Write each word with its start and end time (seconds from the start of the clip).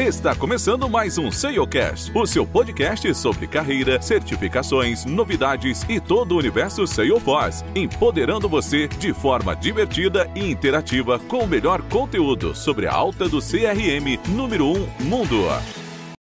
Está 0.00 0.34
começando 0.34 0.88
mais 0.88 1.18
um 1.18 1.30
SaleCast, 1.30 2.10
o 2.16 2.24
seu 2.24 2.46
podcast 2.46 3.14
sobre 3.14 3.46
carreira, 3.46 4.00
certificações, 4.00 5.04
novidades 5.04 5.82
e 5.90 6.00
todo 6.00 6.32
o 6.32 6.38
universo 6.38 6.86
Salesforce, 6.86 7.62
empoderando 7.76 8.48
você 8.48 8.88
de 8.88 9.12
forma 9.12 9.54
divertida 9.54 10.26
e 10.34 10.50
interativa 10.50 11.18
com 11.18 11.40
o 11.40 11.46
melhor 11.46 11.82
conteúdo 11.82 12.54
sobre 12.54 12.86
a 12.86 12.92
alta 12.94 13.28
do 13.28 13.40
CRM 13.40 14.16
número 14.34 14.68
1 14.68 15.04
mundo. 15.04 15.36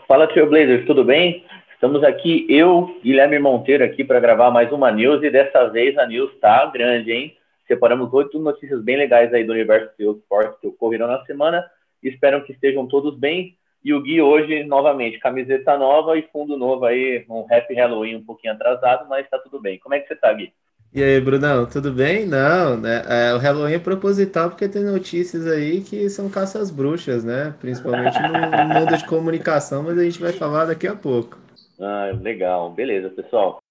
Fala, 0.07 0.29
Trailblazers, 0.29 0.87
tudo 0.87 1.03
bem? 1.03 1.45
Estamos 1.75 2.05
aqui, 2.05 2.47
eu, 2.49 2.97
Guilherme 3.03 3.41
Monteiro, 3.41 3.83
aqui 3.83 4.05
para 4.05 4.21
gravar 4.21 4.53
mais 4.53 4.71
uma 4.71 4.93
news 4.93 5.21
e 5.25 5.31
dessa 5.31 5.67
vez 5.67 5.99
a 5.99 6.07
news 6.07 6.33
está 6.33 6.65
grande, 6.67 7.11
hein? 7.11 7.37
Separamos 7.67 8.13
oito 8.15 8.39
notícias 8.39 8.81
bem 8.85 8.97
legais 8.97 9.35
aí 9.35 9.43
do 9.43 9.53
universo 9.53 9.91
Salesforce 9.97 10.61
que 10.61 10.69
ocorreram 10.69 11.09
na 11.09 11.25
semana. 11.25 11.65
Espero 12.01 12.45
que 12.45 12.53
estejam 12.53 12.87
todos 12.87 13.19
bem. 13.19 13.57
E 13.85 13.93
o 13.93 14.01
Gui 14.01 14.23
hoje, 14.23 14.65
novamente, 14.65 15.19
camiseta 15.19 15.77
nova 15.77 16.17
e 16.17 16.23
fundo 16.33 16.57
novo 16.57 16.87
aí, 16.87 17.25
um 17.29 17.47
Happy 17.51 17.75
Halloween 17.75 18.17
um 18.17 18.25
pouquinho 18.25 18.55
atrasado, 18.55 19.07
mas 19.09 19.29
tá 19.29 19.39
tudo 19.39 19.61
bem. 19.61 19.79
Como 19.79 19.95
é 19.95 20.01
que 20.01 20.09
você 20.09 20.17
tá, 20.17 20.33
Gui? 20.33 20.53
E 20.95 21.03
aí, 21.03 21.21
Brunão, 21.21 21.67
tudo 21.67 21.93
bem? 21.93 22.25
Não, 22.25 22.77
né? 22.77 23.03
É, 23.09 23.35
o 23.35 23.39
Halloween 23.39 23.75
é 23.75 23.79
proposital 23.81 24.49
porque 24.49 24.69
tem 24.69 24.85
notícias 24.85 25.47
aí 25.47 25.83
que 25.83 26.09
são 26.09 26.31
caças 26.31 26.71
bruxas, 26.71 27.25
né? 27.25 27.55
Principalmente 27.61 28.17
no 28.23 28.75
mundo 28.75 28.97
de 28.97 29.05
comunicação, 29.05 29.83
mas 29.83 29.99
a 29.99 30.05
gente 30.05 30.21
vai 30.21 30.33
falar 30.33 30.67
daqui 30.67 30.87
a 30.87 30.95
pouco. 30.95 31.37
Ah, 31.81 32.13
legal. 32.23 32.71
Beleza, 32.71 33.11
pessoal. 33.11 33.64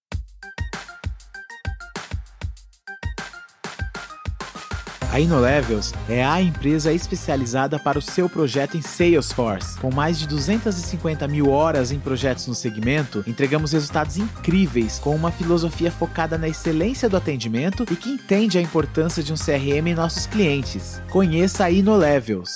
A 5.14 5.20
InnoLevels 5.20 5.94
é 6.10 6.24
a 6.24 6.42
empresa 6.42 6.92
especializada 6.92 7.78
para 7.78 8.00
o 8.00 8.02
seu 8.02 8.28
projeto 8.28 8.76
em 8.76 8.82
Salesforce. 8.82 9.80
Com 9.80 9.94
mais 9.94 10.20
de 10.20 10.28
250 10.28 11.28
mil 11.28 11.52
horas 11.52 11.92
em 11.92 12.00
projetos 12.00 12.48
no 12.48 12.56
segmento, 12.56 13.24
entregamos 13.28 13.74
resultados 13.74 14.18
incríveis 14.18 14.98
com 14.98 15.12
uma 15.12 15.32
filosofia 15.32 15.92
focada 15.92 16.36
na 16.36 16.48
excelência 16.48 17.08
do 17.08 17.16
atendimento 17.16 17.84
e 17.84 17.96
que 17.96 18.10
entende 18.10 18.58
a 18.58 18.62
importância 18.62 19.22
de 19.22 19.32
um 19.32 19.36
CRM 19.36 19.86
em 19.86 19.94
nossos 19.94 20.26
clientes. 20.26 21.00
Conheça 21.12 21.66
a 21.66 21.70
InnoLevels. 21.70 22.50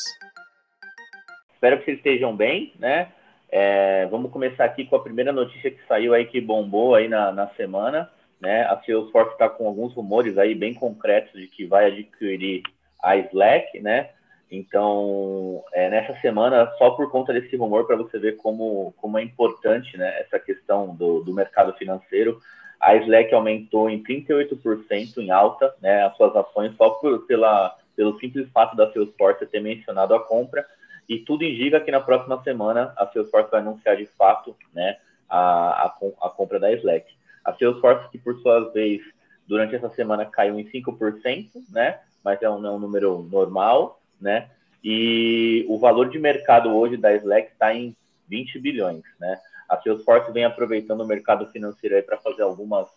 Espero 1.53 1.77
que 1.77 1.85
vocês 1.85 1.97
estejam 1.97 2.35
bem, 2.35 2.73
né? 2.79 3.09
É, 3.51 4.07
vamos 4.07 4.31
começar 4.31 4.65
aqui 4.65 4.83
com 4.83 4.95
a 4.95 5.03
primeira 5.03 5.31
notícia 5.31 5.69
que 5.69 5.79
saiu 5.87 6.11
aí, 6.11 6.25
que 6.25 6.41
bombou 6.41 6.95
aí 6.95 7.07
na, 7.07 7.31
na 7.31 7.49
semana 7.49 8.09
né? 8.39 8.63
A 8.63 8.81
Salesforce 8.81 9.31
está 9.31 9.49
com 9.49 9.67
alguns 9.67 9.93
rumores 9.93 10.37
aí 10.37 10.53
bem 10.53 10.73
concretos 10.73 11.33
de 11.33 11.47
que 11.47 11.65
vai 11.65 11.87
adquirir 11.87 12.63
a 13.01 13.15
Slack, 13.17 13.79
né? 13.79 14.09
Então, 14.49 15.63
é, 15.73 15.89
nessa 15.89 16.13
semana, 16.21 16.71
só 16.77 16.91
por 16.91 17.11
conta 17.11 17.33
desse 17.33 17.55
rumor, 17.57 17.85
para 17.85 17.97
você 17.97 18.17
ver 18.17 18.37
como, 18.37 18.93
como 18.97 19.17
é 19.17 19.23
importante 19.23 19.97
né, 19.97 20.21
essa 20.21 20.39
questão 20.39 20.95
do, 20.95 21.21
do 21.21 21.33
mercado 21.33 21.73
financeiro, 21.73 22.39
a 22.79 22.95
Slack 22.95 23.33
aumentou 23.33 23.89
em 23.89 24.01
38% 24.01 25.17
em 25.17 25.31
alta 25.31 25.73
né, 25.81 26.03
as 26.05 26.15
suas 26.15 26.33
ações, 26.35 26.75
só 26.77 26.91
por, 26.91 27.25
pela, 27.25 27.75
pelo 27.95 28.17
simples 28.19 28.49
fato 28.51 28.75
da 28.77 28.91
Salesforce 28.91 29.45
ter 29.47 29.59
mencionado 29.59 30.15
a 30.15 30.23
compra, 30.23 30.65
e 31.09 31.19
tudo 31.19 31.43
indica 31.43 31.81
que 31.81 31.91
na 31.91 31.99
próxima 31.99 32.41
semana 32.43 32.93
a 32.97 33.05
Salesforce 33.07 33.51
vai 33.51 33.59
anunciar 33.59 33.97
de 33.97 34.05
fato 34.05 34.55
né, 34.73 34.97
a, 35.27 35.87
a, 35.87 35.97
a 36.21 36.29
compra 36.29 36.59
da 36.59 36.71
Slack. 36.71 37.16
A 37.47 37.53
Salesforce, 37.53 38.09
que 38.09 38.17
por 38.17 38.37
sua 38.41 38.71
vez, 38.73 39.01
durante 39.47 39.73
essa 39.73 39.89
semana 39.91 40.25
caiu 40.25 40.59
em 40.59 40.69
5%, 40.69 41.49
né? 41.71 42.01
Mas 42.21 42.41
é 42.41 42.49
um, 42.49 42.65
é 42.67 42.69
um 42.69 42.77
número 42.77 43.25
normal, 43.31 44.01
né? 44.19 44.49
E 44.83 45.65
o 45.69 45.79
valor 45.79 46.09
de 46.09 46.19
mercado 46.19 46.75
hoje 46.75 46.97
da 46.97 47.15
Slack 47.15 47.53
está 47.53 47.73
em 47.73 47.95
20 48.27 48.59
bilhões, 48.59 49.03
né? 49.17 49.39
A 49.69 49.77
Salesforce 49.77 50.29
vem 50.33 50.43
aproveitando 50.43 51.01
o 51.01 51.07
mercado 51.07 51.47
financeiro 51.47 51.95
aí 51.95 52.01
para 52.01 52.17
fazer 52.17 52.41
algumas 52.41 52.89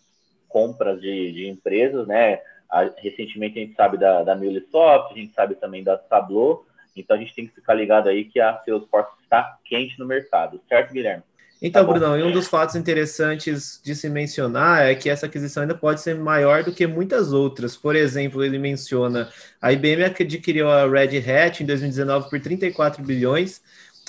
compras 0.49 1.01
de, 1.01 1.31
de 1.31 1.49
empresas, 1.49 2.09
né? 2.09 2.41
A, 2.69 2.91
recentemente 2.99 3.57
a 3.57 3.63
gente 3.63 3.77
sabe 3.77 3.99
da, 3.99 4.25
da 4.25 4.35
a 4.35 5.15
gente 5.15 5.33
sabe 5.33 5.55
também 5.55 5.85
da 5.85 5.97
Tableau, 5.97 6.67
então 6.97 7.17
a 7.17 7.21
gente 7.21 7.35
tem 7.37 7.47
que 7.47 7.55
ficar 7.55 7.75
ligado 7.75 8.09
aí 8.09 8.25
que 8.25 8.41
a 8.41 8.59
Salesforce 8.65 9.13
está 9.23 9.59
quente 9.65 9.97
no 9.97 10.07
mercado, 10.07 10.61
certo, 10.69 10.93
Guilherme? 10.93 11.23
Então, 11.63 11.85
tá 11.85 11.93
Brunão, 11.93 12.19
e 12.19 12.23
um 12.23 12.33
dos 12.33 12.49
fatos 12.49 12.75
interessantes 12.75 13.79
de 13.85 13.95
se 13.95 14.09
mencionar 14.09 14.87
é 14.87 14.95
que 14.95 15.11
essa 15.11 15.27
aquisição 15.27 15.63
ainda 15.63 15.75
pode 15.75 16.01
ser 16.01 16.15
maior 16.15 16.65
do 16.65 16.73
que 16.73 16.87
muitas 16.87 17.35
outras. 17.35 17.77
Por 17.77 17.95
exemplo, 17.95 18.43
ele 18.43 18.59
menciona 18.59 19.29
a 19.61 19.71
IBM 19.71 20.05
adquiriu 20.05 20.71
a 20.71 20.89
Red 20.89 21.19
Hat 21.19 21.63
em 21.63 21.67
2019 21.67 22.31
por 22.31 22.41
34 22.41 23.05
bilhões, 23.05 23.61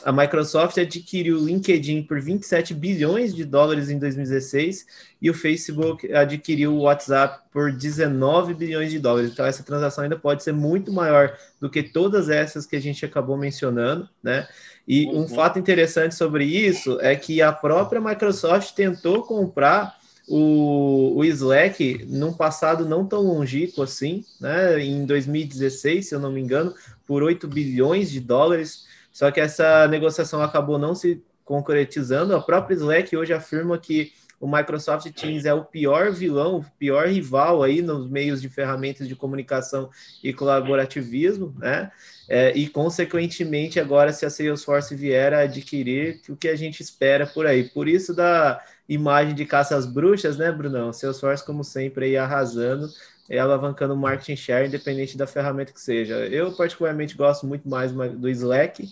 a 0.04 0.12
Microsoft 0.12 0.78
adquiriu 0.78 1.38
o 1.38 1.46
LinkedIn 1.46 2.04
por 2.04 2.20
27 2.20 2.74
bilhões 2.74 3.34
de 3.36 3.46
dólares 3.46 3.90
em 3.90 4.00
2016 4.00 4.86
e 5.22 5.30
o 5.30 5.34
Facebook 5.34 6.12
adquiriu 6.14 6.74
o 6.74 6.82
WhatsApp 6.82 7.42
por 7.52 7.72
19 7.72 8.54
bilhões 8.54 8.92
de 8.92 9.00
dólares. 9.00 9.32
Então, 9.32 9.46
essa 9.46 9.64
transação 9.64 10.04
ainda 10.04 10.18
pode 10.18 10.44
ser 10.44 10.54
muito 10.54 10.92
maior 10.92 11.38
do 11.60 11.70
que 11.70 11.84
todas 11.84 12.30
essas 12.30 12.66
que 12.66 12.76
a 12.76 12.82
gente 12.82 13.06
acabou 13.06 13.38
mencionando, 13.38 14.08
né? 14.24 14.48
E 14.88 15.06
um 15.08 15.22
uhum. 15.22 15.28
fato 15.28 15.60
interessante 15.60 16.16
sobre 16.16 16.44
isso 16.46 17.00
é 17.02 17.16
que 17.16 17.42
a 17.42 17.52
própria 17.52 18.02
Microsoft 18.02 18.74
tentou 18.74 19.24
comprar 19.24 19.96
o, 20.28 21.18
o 21.18 21.26
Slack 21.26 22.06
num 22.08 22.34
passado 22.34 22.86
não 22.86 23.06
tão 23.06 23.22
longínquo 23.22 23.82
assim, 23.84 24.24
né? 24.40 24.82
Em 24.84 25.06
2016, 25.06 26.08
se 26.08 26.16
eu 26.16 26.20
não 26.20 26.32
me 26.32 26.42
engano, 26.42 26.74
por 27.06 27.22
8 27.22 27.48
bilhões 27.48 28.10
de 28.10 28.20
dólares. 28.20 28.86
Só 29.12 29.30
que 29.32 29.40
essa 29.40 29.88
negociação 29.88 30.42
acabou 30.42 30.78
não 30.78 30.96
se 30.96 31.24
concretizando. 31.44 32.36
A 32.36 32.42
própria 32.42 32.76
Slack 32.76 33.16
hoje 33.16 33.34
afirma 33.34 33.78
que 33.78 34.14
o 34.40 34.48
Microsoft 34.48 35.08
Teams 35.12 35.46
é 35.46 35.54
o 35.54 35.64
pior 35.64 36.12
vilão, 36.12 36.58
o 36.58 36.66
pior 36.80 37.08
rival 37.08 37.62
aí 37.62 37.80
nos 37.80 38.10
meios 38.10 38.42
de 38.42 38.50
ferramentas 38.50 39.08
de 39.08 39.16
comunicação 39.16 39.90
e 40.24 40.34
colaborativismo, 40.34 41.54
né? 41.60 41.92
É, 42.28 42.52
e, 42.58 42.68
consequentemente, 42.68 43.80
agora, 43.80 44.12
se 44.12 44.26
a 44.26 44.30
Salesforce 44.32 44.96
vier 44.96 45.34
a 45.34 45.42
adquirir, 45.42 46.22
o 46.28 46.36
que 46.36 46.48
a 46.48 46.56
gente 46.56 46.82
espera 46.82 47.28
por 47.28 47.46
aí. 47.46 47.66
Por 47.66 47.88
isso, 47.88 48.16
da 48.16 48.60
imagem 48.90 49.36
de 49.36 49.46
caça 49.46 49.76
às 49.76 49.86
bruxas, 49.86 50.38
né, 50.38 50.52
Brunão? 50.52 50.92
Salesforce, 50.92 51.46
como 51.46 51.64
sempre, 51.64 52.06
aí 52.06 52.18
arrasando 52.18 52.88
e 53.32 53.40
alavancando 53.40 53.94
o 53.94 53.98
marketing 53.98 54.36
share, 54.36 54.68
independente 54.68 55.18
da 55.18 55.26
ferramenta 55.26 55.72
que 55.72 55.80
seja. 55.80 56.16
Eu, 56.28 56.52
particularmente, 56.52 57.16
gosto 57.16 57.48
muito 57.48 57.68
mais 57.68 57.92
do 57.92 58.30
Slack. 58.30 58.90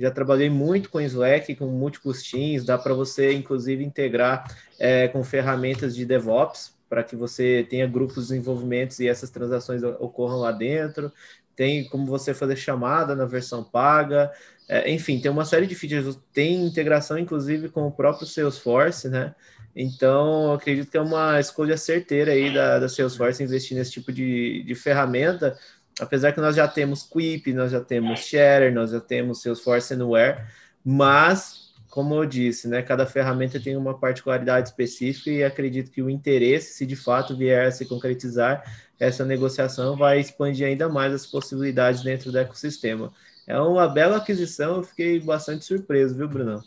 Já 0.00 0.10
trabalhei 0.10 0.48
muito 0.48 0.88
com 0.88 1.00
Slack, 1.00 1.54
com 1.54 1.66
múltiplos 1.66 2.22
teams. 2.22 2.64
Dá 2.64 2.78
para 2.78 2.94
você, 2.94 3.32
inclusive, 3.32 3.84
integrar 3.84 4.44
é, 4.78 5.08
com 5.08 5.22
ferramentas 5.22 5.94
de 5.94 6.06
DevOps, 6.06 6.72
para 6.88 7.04
que 7.04 7.14
você 7.14 7.66
tenha 7.68 7.86
grupos 7.86 8.28
de 8.28 8.34
desenvolvimento 8.34 8.98
e 9.00 9.08
essas 9.08 9.30
transações 9.30 9.82
ocorram 9.82 10.38
lá 10.38 10.52
dentro 10.52 11.12
tem 11.54 11.84
como 11.88 12.06
você 12.06 12.32
fazer 12.34 12.56
chamada 12.56 13.14
na 13.14 13.24
versão 13.24 13.62
paga, 13.62 14.32
é, 14.68 14.90
enfim, 14.90 15.20
tem 15.20 15.30
uma 15.30 15.44
série 15.44 15.66
de 15.66 15.74
features, 15.74 16.18
tem 16.32 16.64
integração 16.66 17.18
inclusive 17.18 17.68
com 17.68 17.86
o 17.86 17.92
próprio 17.92 18.26
Salesforce, 18.26 19.08
né? 19.08 19.34
Então, 19.74 20.52
acredito 20.52 20.90
que 20.90 20.96
é 20.96 21.00
uma 21.00 21.40
escolha 21.40 21.76
certeira 21.76 22.32
aí 22.32 22.52
da, 22.52 22.78
da 22.78 22.88
Salesforce 22.88 23.42
investir 23.42 23.76
nesse 23.76 23.92
tipo 23.92 24.12
de, 24.12 24.62
de 24.64 24.74
ferramenta, 24.74 25.58
apesar 25.98 26.32
que 26.32 26.40
nós 26.40 26.54
já 26.54 26.68
temos 26.68 27.02
Quip, 27.02 27.52
nós 27.52 27.72
já 27.72 27.80
temos 27.80 28.20
Share, 28.20 28.70
nós 28.70 28.90
já 28.90 29.00
temos 29.00 29.40
Salesforce 29.40 29.94
Anywhere, 29.94 30.42
mas 30.84 31.72
como 31.92 32.14
eu 32.14 32.24
disse, 32.24 32.68
né, 32.68 32.80
cada 32.80 33.04
ferramenta 33.04 33.60
tem 33.60 33.76
uma 33.76 33.98
particularidade 33.98 34.70
específica 34.70 35.30
e 35.30 35.44
acredito 35.44 35.90
que 35.90 36.00
o 36.00 36.08
interesse, 36.08 36.72
se 36.72 36.86
de 36.86 36.96
fato 36.96 37.36
vier 37.36 37.66
a 37.66 37.70
se 37.70 37.84
concretizar, 37.84 38.64
essa 38.98 39.26
negociação 39.26 39.94
vai 39.94 40.18
expandir 40.18 40.66
ainda 40.66 40.88
mais 40.88 41.12
as 41.12 41.26
possibilidades 41.26 42.02
dentro 42.02 42.32
do 42.32 42.38
ecossistema. 42.38 43.12
É 43.46 43.60
uma 43.60 43.86
bela 43.88 44.16
aquisição, 44.16 44.76
eu 44.76 44.82
fiquei 44.82 45.20
bastante 45.20 45.66
surpreso, 45.66 46.14
viu, 46.14 46.26
Bruno? 46.26 46.62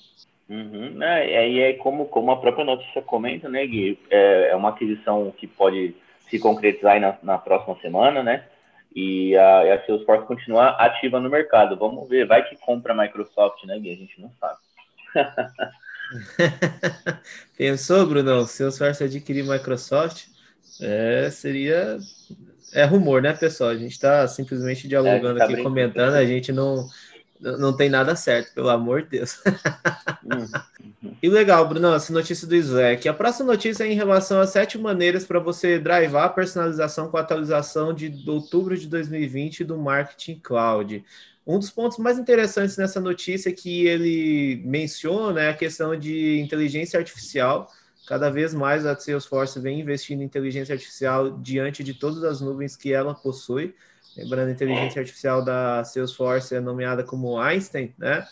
Uhum. 0.47 1.01
É, 1.01 1.49
e 1.49 1.59
é 1.59 1.73
como, 1.73 2.05
como 2.05 2.31
a 2.31 2.39
própria 2.39 2.63
notícia 2.63 3.01
comenta, 3.01 3.49
né, 3.49 3.65
Gui? 3.65 3.99
É, 4.09 4.49
é 4.49 4.55
uma 4.55 4.69
aquisição 4.69 5.33
que 5.35 5.47
pode 5.47 5.95
se 6.29 6.39
concretizar 6.39 6.99
na, 6.99 7.17
na 7.23 7.37
próxima 7.37 7.77
semana, 7.81 8.21
né? 8.21 8.45
E 8.95 9.35
a, 9.35 9.75
a 9.75 9.85
Salesforce 9.85 10.25
continuar 10.25 10.69
ativa 10.79 11.19
no 11.19 11.29
mercado. 11.29 11.75
Vamos 11.75 12.07
ver, 12.07 12.25
vai 12.25 12.47
que 12.47 12.55
compra 12.57 12.93
a 12.93 12.97
Microsoft, 12.97 13.63
né, 13.65 13.77
Gui? 13.79 13.91
A 13.91 13.95
gente 13.95 14.21
não 14.21 14.31
sabe. 14.39 14.57
Pensou, 17.57 18.05
Bruno? 18.05 18.45
Salesforce 18.45 19.03
adquirir 19.03 19.43
Microsoft, 19.43 20.27
é, 20.81 21.29
seria. 21.31 21.97
É 22.73 22.83
rumor, 22.83 23.21
né, 23.21 23.33
pessoal? 23.33 23.69
A 23.69 23.77
gente 23.77 23.93
está 23.93 24.27
simplesmente 24.27 24.87
dialogando 24.87 25.39
é, 25.39 25.39
tá 25.39 25.45
aqui, 25.45 25.63
comentando, 25.63 26.15
a 26.15 26.25
gente 26.25 26.51
não, 26.51 26.87
não 27.39 27.75
tem 27.75 27.89
nada 27.89 28.15
certo, 28.15 28.53
pelo 28.53 28.69
amor 28.69 29.03
de 29.03 29.09
Deus. 29.09 29.39
Uhum. 30.23 30.47
E 31.21 31.29
legal, 31.29 31.67
Bruno, 31.67 31.93
essa 31.93 32.11
notícia 32.11 32.47
do 32.47 32.55
Slack. 32.55 33.07
A 33.07 33.13
próxima 33.13 33.51
notícia 33.51 33.83
é 33.83 33.91
em 33.91 33.95
relação 33.95 34.39
a 34.39 34.47
sete 34.47 34.77
maneiras 34.77 35.25
para 35.25 35.39
você 35.39 35.79
drivar 35.79 36.25
a 36.25 36.29
personalização 36.29 37.09
com 37.09 37.17
a 37.17 37.21
atualização 37.21 37.93
de 37.93 38.23
outubro 38.27 38.77
de 38.77 38.87
2020 38.87 39.63
do 39.63 39.77
Marketing 39.77 40.39
Cloud. 40.39 41.03
Um 41.45 41.59
dos 41.59 41.69
pontos 41.69 41.97
mais 41.99 42.17
interessantes 42.17 42.75
nessa 42.77 42.99
notícia 42.99 43.51
que 43.51 43.87
ele 43.87 44.61
menciona 44.65 45.41
é 45.41 45.49
a 45.49 45.53
questão 45.53 45.97
de 45.97 46.39
inteligência 46.39 46.99
artificial. 46.99 47.71
Cada 48.07 48.29
vez 48.29 48.53
mais 48.53 48.85
a 48.85 48.95
Salesforce 48.95 49.59
vem 49.59 49.79
investindo 49.79 50.21
em 50.21 50.25
inteligência 50.25 50.73
artificial 50.73 51.37
diante 51.39 51.83
de 51.83 51.93
todas 51.93 52.23
as 52.23 52.41
nuvens 52.41 52.75
que 52.75 52.91
ela 52.91 53.13
possui. 53.13 53.75
Lembrando, 54.15 54.49
a 54.49 54.51
inteligência 54.51 54.99
artificial 54.99 55.43
da 55.43 55.83
Salesforce 55.83 56.55
é 56.55 56.59
nomeada 56.59 57.03
como 57.03 57.37
Einstein, 57.37 57.93
né? 57.97 58.25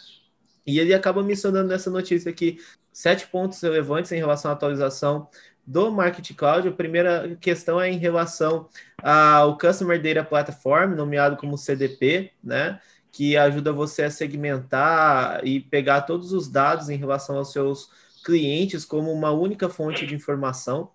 E 0.65 0.79
ele 0.79 0.93
acaba 0.93 1.21
mencionando 1.21 1.67
nessa 1.67 1.89
notícia 1.89 2.31
aqui 2.31 2.57
sete 2.91 3.27
pontos 3.27 3.61
relevantes 3.61 4.11
em 4.11 4.17
relação 4.17 4.49
à 4.51 4.53
atualização 4.53 5.27
do 5.65 5.91
Marketing 5.91 6.33
Cloud. 6.33 6.67
A 6.67 6.71
primeira 6.71 7.35
questão 7.41 7.81
é 7.81 7.89
em 7.89 7.97
relação 7.97 8.69
ao 9.01 9.57
Customer 9.57 10.01
Data 10.01 10.23
Platform, 10.23 10.95
nomeado 10.95 11.35
como 11.35 11.57
CDP, 11.57 12.31
né? 12.43 12.79
Que 13.11 13.35
ajuda 13.35 13.73
você 13.73 14.03
a 14.03 14.11
segmentar 14.11 15.45
e 15.45 15.59
pegar 15.59 16.01
todos 16.01 16.31
os 16.31 16.47
dados 16.47 16.89
em 16.89 16.95
relação 16.95 17.37
aos 17.37 17.51
seus 17.51 17.89
clientes 18.23 18.85
como 18.85 19.11
uma 19.11 19.31
única 19.31 19.67
fonte 19.67 20.07
de 20.07 20.15
informação. 20.15 20.91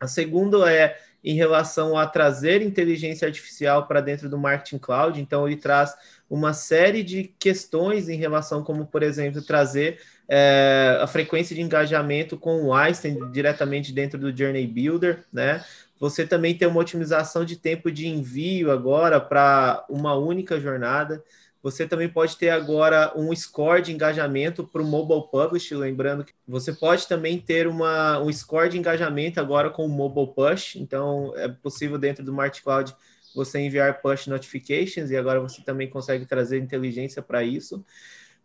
A 0.00 0.06
segunda 0.06 0.72
é 0.72 0.96
em 1.24 1.34
relação 1.34 1.96
a 1.96 2.06
trazer 2.06 2.62
inteligência 2.62 3.26
artificial 3.26 3.86
para 3.86 4.00
dentro 4.00 4.28
do 4.28 4.38
Marketing 4.38 4.78
Cloud. 4.78 5.20
Então, 5.20 5.46
ele 5.46 5.56
traz 5.56 5.94
uma 6.28 6.52
série 6.52 7.02
de 7.02 7.32
questões 7.38 8.08
em 8.08 8.16
relação, 8.16 8.64
como, 8.64 8.86
por 8.86 9.02
exemplo, 9.02 9.42
trazer 9.42 10.00
é, 10.28 10.98
a 11.00 11.06
frequência 11.06 11.54
de 11.54 11.60
engajamento 11.60 12.36
com 12.36 12.62
o 12.64 12.74
Einstein 12.74 13.30
diretamente 13.30 13.92
dentro 13.92 14.18
do 14.18 14.36
Journey 14.36 14.66
Builder, 14.66 15.24
né? 15.32 15.62
Você 16.00 16.26
também 16.26 16.56
tem 16.56 16.66
uma 16.66 16.80
otimização 16.80 17.44
de 17.44 17.54
tempo 17.54 17.92
de 17.92 18.08
envio 18.08 18.72
agora 18.72 19.20
para 19.20 19.84
uma 19.88 20.16
única 20.16 20.58
jornada. 20.58 21.22
Você 21.62 21.86
também 21.86 22.08
pode 22.08 22.36
ter 22.36 22.50
agora 22.50 23.12
um 23.16 23.34
score 23.34 23.82
de 23.82 23.92
engajamento 23.92 24.66
para 24.66 24.82
o 24.82 24.84
mobile 24.84 25.22
publish, 25.30 25.72
lembrando 25.74 26.24
que 26.24 26.32
você 26.46 26.72
pode 26.72 27.06
também 27.06 27.38
ter 27.38 27.68
uma, 27.68 28.18
um 28.18 28.32
score 28.32 28.68
de 28.68 28.78
engajamento 28.78 29.38
agora 29.38 29.70
com 29.70 29.86
o 29.86 29.88
mobile 29.88 30.34
push, 30.34 30.76
então 30.76 31.32
é 31.36 31.46
possível 31.48 31.96
dentro 31.98 32.24
do 32.24 32.32
Marketing 32.32 32.64
Cloud 32.64 32.96
você 33.34 33.60
enviar 33.60 34.02
push 34.02 34.26
notifications 34.26 35.10
e 35.10 35.16
agora 35.16 35.40
você 35.40 35.62
também 35.62 35.88
consegue 35.88 36.26
trazer 36.26 36.58
inteligência 36.58 37.22
para 37.22 37.42
isso. 37.44 37.84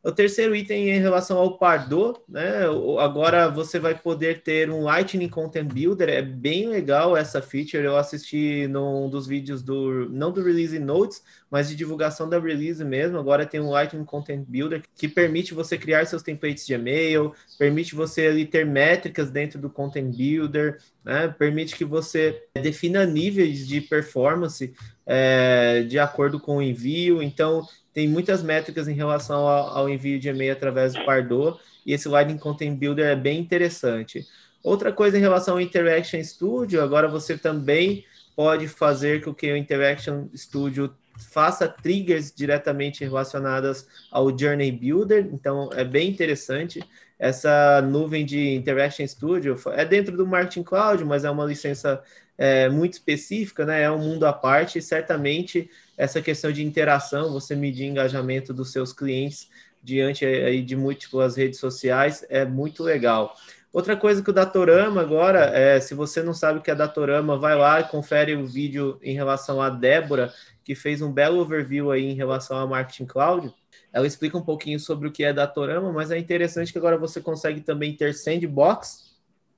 O 0.07 0.11
terceiro 0.13 0.55
item 0.55 0.89
em 0.89 1.01
relação 1.01 1.37
ao 1.37 1.57
Pardot, 1.57 2.21
né? 2.29 2.61
Agora 2.97 3.49
você 3.49 3.77
vai 3.77 3.93
poder 3.93 4.41
ter 4.41 4.69
um 4.69 4.83
Lightning 4.83 5.27
Content 5.27 5.67
Builder, 5.67 6.07
é 6.07 6.21
bem 6.21 6.69
legal 6.69 7.17
essa 7.17 7.41
feature. 7.41 7.83
Eu 7.83 7.97
assisti 7.97 8.69
num 8.69 9.09
dos 9.09 9.27
vídeos 9.27 9.61
do 9.61 10.07
não 10.09 10.31
do 10.31 10.41
Release 10.41 10.79
Notes, 10.79 11.21
mas 11.51 11.67
de 11.67 11.75
divulgação 11.75 12.29
da 12.29 12.39
release 12.39 12.85
mesmo. 12.85 13.17
Agora 13.17 13.45
tem 13.45 13.59
um 13.59 13.69
Lightning 13.69 14.05
Content 14.05 14.45
Builder 14.47 14.81
que 14.95 15.09
permite 15.09 15.53
você 15.53 15.77
criar 15.77 16.05
seus 16.05 16.23
templates 16.23 16.65
de 16.65 16.73
e-mail, 16.73 17.33
permite 17.59 17.93
você 17.93 18.27
ali 18.27 18.45
ter 18.45 18.65
métricas 18.65 19.29
dentro 19.29 19.59
do 19.59 19.69
Content 19.69 20.15
Builder, 20.15 20.77
né? 21.03 21.27
Permite 21.37 21.75
que 21.75 21.83
você 21.83 22.43
defina 22.53 23.05
níveis 23.05 23.67
de 23.67 23.81
performance 23.81 24.73
é, 25.07 25.83
de 25.83 25.97
acordo 25.97 26.39
com 26.39 26.57
o 26.57 26.61
envio. 26.61 27.23
Então, 27.23 27.65
tem 27.93 28.07
muitas 28.07 28.43
métricas 28.43 28.87
em 28.87 28.93
relação 28.93 29.47
ao, 29.47 29.77
ao 29.77 29.89
envio 29.89 30.19
de 30.19 30.27
e-mail 30.27 30.51
através 30.51 30.93
do 30.93 31.03
Pardot, 31.05 31.59
e 31.85 31.93
esse 31.93 32.09
Lightning 32.09 32.37
Content 32.37 32.77
Builder 32.77 33.07
é 33.07 33.15
bem 33.15 33.39
interessante. 33.39 34.27
Outra 34.61 34.91
coisa 34.91 35.17
em 35.17 35.21
relação 35.21 35.55
ao 35.55 35.61
Interaction 35.61 36.21
Studio, 36.21 36.83
agora 36.83 37.07
você 37.07 37.37
também 37.37 38.03
pode 38.35 38.67
fazer 38.67 39.23
com 39.23 39.33
que 39.33 39.51
o 39.51 39.57
Interaction 39.57 40.27
Studio 40.35 40.93
faça 41.17 41.67
triggers 41.67 42.31
diretamente 42.31 43.03
relacionadas 43.03 43.87
ao 44.11 44.37
Journey 44.37 44.71
Builder, 44.71 45.29
então 45.31 45.69
é 45.73 45.83
bem 45.83 46.09
interessante. 46.09 46.83
Essa 47.17 47.81
nuvem 47.81 48.23
de 48.23 48.53
Interaction 48.53 49.07
Studio 49.07 49.55
é 49.73 49.83
dentro 49.83 50.15
do 50.15 50.27
Marketing 50.27 50.61
Cloud, 50.61 51.03
mas 51.03 51.25
é 51.25 51.31
uma 51.31 51.45
licença 51.45 52.03
é, 52.37 52.69
muito 52.69 52.93
específica, 52.93 53.65
né? 53.65 53.83
É 53.83 53.91
um 53.91 53.97
mundo 53.97 54.25
à 54.25 54.33
parte, 54.33 54.79
e 54.79 54.81
certamente 54.81 55.69
essa 55.97 56.21
questão 56.21 56.51
de 56.51 56.63
interação, 56.63 57.31
você 57.31 57.55
medir 57.55 57.85
engajamento 57.85 58.53
dos 58.53 58.71
seus 58.71 58.93
clientes 58.93 59.49
diante 59.81 60.25
aí 60.25 60.61
de 60.61 60.75
múltiplas 60.75 61.35
redes 61.35 61.59
sociais 61.59 62.25
é 62.29 62.45
muito 62.45 62.83
legal. 62.83 63.35
Outra 63.71 63.95
coisa 63.95 64.23
que 64.23 64.29
o 64.29 64.33
Datorama 64.33 65.01
agora, 65.01 65.45
é, 65.53 65.79
se 65.79 65.93
você 65.93 66.23
não 66.23 66.33
sabe 66.33 66.59
o 66.59 66.61
que 66.61 66.71
é 66.71 66.75
Datorama, 66.75 67.37
vai 67.37 67.55
lá 67.55 67.79
e 67.79 67.83
confere 67.83 68.35
o 68.35 68.45
vídeo 68.45 68.99
em 69.03 69.13
relação 69.13 69.61
a 69.61 69.69
Débora, 69.69 70.33
que 70.63 70.73
fez 70.73 71.01
um 71.01 71.11
belo 71.11 71.39
overview 71.39 71.91
aí 71.91 72.05
em 72.05 72.13
relação 72.13 72.57
a 72.57 72.65
Marketing 72.65 73.05
Cloud. 73.05 73.53
Ela 73.93 74.07
explica 74.07 74.37
um 74.37 74.41
pouquinho 74.41 74.79
sobre 74.79 75.07
o 75.07 75.11
que 75.11 75.23
é 75.23 75.31
Datorama, 75.31 75.91
mas 75.91 76.11
é 76.11 76.17
interessante 76.17 76.71
que 76.71 76.77
agora 76.77 76.97
você 76.97 77.21
consegue 77.21 77.61
também 77.61 77.95
ter 77.95 78.13
sandbox, 78.13 79.06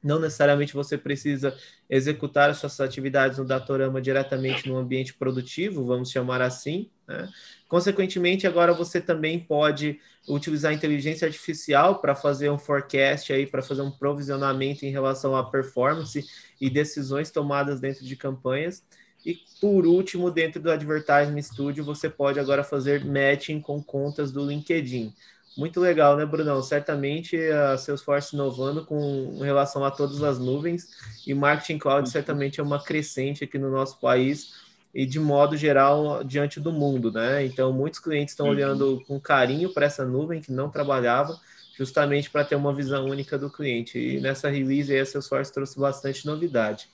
não 0.04 0.20
necessariamente 0.20 0.74
você 0.74 0.98
precisa 0.98 1.56
executar 1.90 2.50
as 2.50 2.58
suas 2.58 2.80
atividades 2.80 3.38
no 3.38 3.46
Datorama 3.46 4.02
diretamente 4.02 4.68
no 4.68 4.78
ambiente 4.78 5.14
produtivo, 5.14 5.86
vamos 5.86 6.10
chamar 6.10 6.42
assim. 6.42 6.90
Né? 7.08 7.30
Consequentemente, 7.68 8.48
agora 8.48 8.74
você 8.74 9.02
também 9.02 9.40
pode 9.40 10.00
utilizar 10.28 10.72
a 10.72 10.76
inteligência 10.76 11.28
artificial 11.28 12.00
para 12.00 12.16
fazer 12.16 12.50
um 12.50 12.58
forecast 12.58 13.34
aí, 13.34 13.46
para 13.46 13.62
fazer 13.62 13.82
um 13.82 13.92
provisionamento 13.92 14.86
em 14.86 14.92
relação 14.92 15.36
à 15.36 15.44
performance 15.50 16.26
e 16.60 16.70
decisões 16.70 17.30
tomadas 17.30 17.80
dentro 17.80 18.06
de 18.06 18.16
campanhas. 18.16 18.84
E 19.26 19.38
por 19.60 19.86
último, 19.86 20.32
dentro 20.32 20.62
do 20.62 20.72
Advertising 20.72 21.42
Studio, 21.42 21.84
você 21.84 22.10
pode 22.10 22.40
agora 22.40 22.64
fazer 22.64 23.04
matching 23.04 23.60
com 23.60 23.84
contas 23.84 24.32
do 24.32 24.46
LinkedIn. 24.46 25.14
Muito 25.58 25.80
legal, 25.80 26.16
né, 26.16 26.26
Brunão? 26.26 26.62
Certamente 26.62 27.38
a 27.38 27.78
Salesforce 27.78 28.36
inovando 28.36 28.86
com 28.86 29.40
relação 29.42 29.84
a 29.84 29.92
todas 29.92 30.24
as 30.24 30.40
nuvens 30.40 30.88
e 31.26 31.34
Marketing 31.34 31.78
Cloud 31.78 32.02
uhum. 32.02 32.06
certamente 32.06 32.60
é 32.60 32.64
uma 32.64 32.82
crescente 32.82 33.44
aqui 33.44 33.58
no 33.58 33.70
nosso 33.70 34.00
país 34.00 34.54
e 34.94 35.06
de 35.06 35.20
modo 35.20 35.58
geral 35.58 36.24
diante 36.24 36.60
do 36.60 36.72
mundo, 36.72 37.12
né? 37.12 37.46
Então 37.46 37.74
muitos 37.74 38.00
clientes 38.00 38.34
estão 38.34 38.46
uhum. 38.46 38.54
olhando 38.54 39.04
com 39.08 39.20
carinho 39.20 39.74
para 39.74 39.86
essa 39.86 40.06
nuvem 40.06 40.42
que 40.42 40.52
não 40.52 40.70
trabalhava, 40.70 41.38
justamente 41.78 42.30
para 42.30 42.44
ter 42.44 42.56
uma 42.56 42.74
visão 42.74 43.06
única 43.06 43.38
do 43.38 43.50
cliente. 43.50 44.00
E 44.00 44.20
nessa 44.20 44.50
release 44.50 44.94
aí 44.94 45.00
a 45.00 45.06
Salesforce 45.06 45.54
trouxe 45.54 45.80
bastante 45.80 46.26
novidade. 46.26 46.88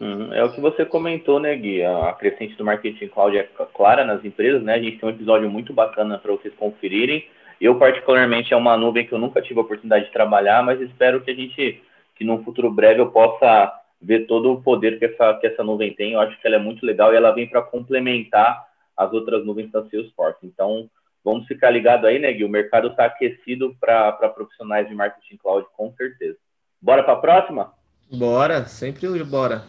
Uhum. 0.00 0.32
É 0.32 0.42
o 0.42 0.52
que 0.52 0.60
você 0.60 0.84
comentou, 0.86 1.38
né, 1.38 1.54
Gui? 1.56 1.82
A 1.82 2.12
crescente 2.12 2.56
do 2.56 2.64
Marketing 2.64 3.08
Cloud 3.08 3.36
é 3.36 3.48
clara 3.74 4.04
nas 4.04 4.24
empresas, 4.24 4.62
né? 4.62 4.74
A 4.74 4.82
gente 4.82 4.98
tem 4.98 5.08
um 5.08 5.12
episódio 5.12 5.50
muito 5.50 5.74
bacana 5.74 6.18
para 6.18 6.32
vocês 6.32 6.54
conferirem. 6.54 7.26
Eu, 7.60 7.78
particularmente, 7.78 8.54
é 8.54 8.56
uma 8.56 8.76
nuvem 8.76 9.06
que 9.06 9.12
eu 9.12 9.18
nunca 9.18 9.42
tive 9.42 9.60
a 9.60 9.62
oportunidade 9.62 10.06
de 10.06 10.12
trabalhar, 10.12 10.62
mas 10.62 10.80
espero 10.80 11.20
que 11.20 11.30
a 11.30 11.34
gente, 11.34 11.82
que 12.16 12.24
num 12.24 12.42
futuro 12.42 12.70
breve, 12.70 13.00
eu 13.00 13.10
possa 13.10 13.72
ver 14.00 14.26
todo 14.26 14.52
o 14.52 14.62
poder 14.62 14.98
que 14.98 15.04
essa, 15.04 15.34
que 15.34 15.46
essa 15.46 15.62
nuvem 15.62 15.92
tem. 15.92 16.14
Eu 16.14 16.20
acho 16.20 16.40
que 16.40 16.46
ela 16.46 16.56
é 16.56 16.58
muito 16.58 16.86
legal 16.86 17.12
e 17.12 17.16
ela 17.16 17.32
vem 17.32 17.46
para 17.46 17.60
complementar 17.60 18.66
as 18.96 19.12
outras 19.12 19.44
nuvens 19.44 19.70
da 19.70 19.84
Salesforce. 19.88 20.38
Então, 20.42 20.88
vamos 21.22 21.46
ficar 21.46 21.70
ligado 21.70 22.06
aí, 22.06 22.18
né, 22.18 22.32
Gui? 22.32 22.44
O 22.44 22.48
mercado 22.48 22.88
está 22.88 23.04
aquecido 23.04 23.76
para 23.78 24.12
profissionais 24.30 24.88
de 24.88 24.94
marketing 24.94 25.36
cloud, 25.36 25.66
com 25.76 25.92
certeza. 25.92 26.38
Bora 26.80 27.02
para 27.02 27.12
a 27.12 27.16
próxima? 27.16 27.74
Bora, 28.10 28.64
sempre 28.64 29.06
bora. 29.22 29.64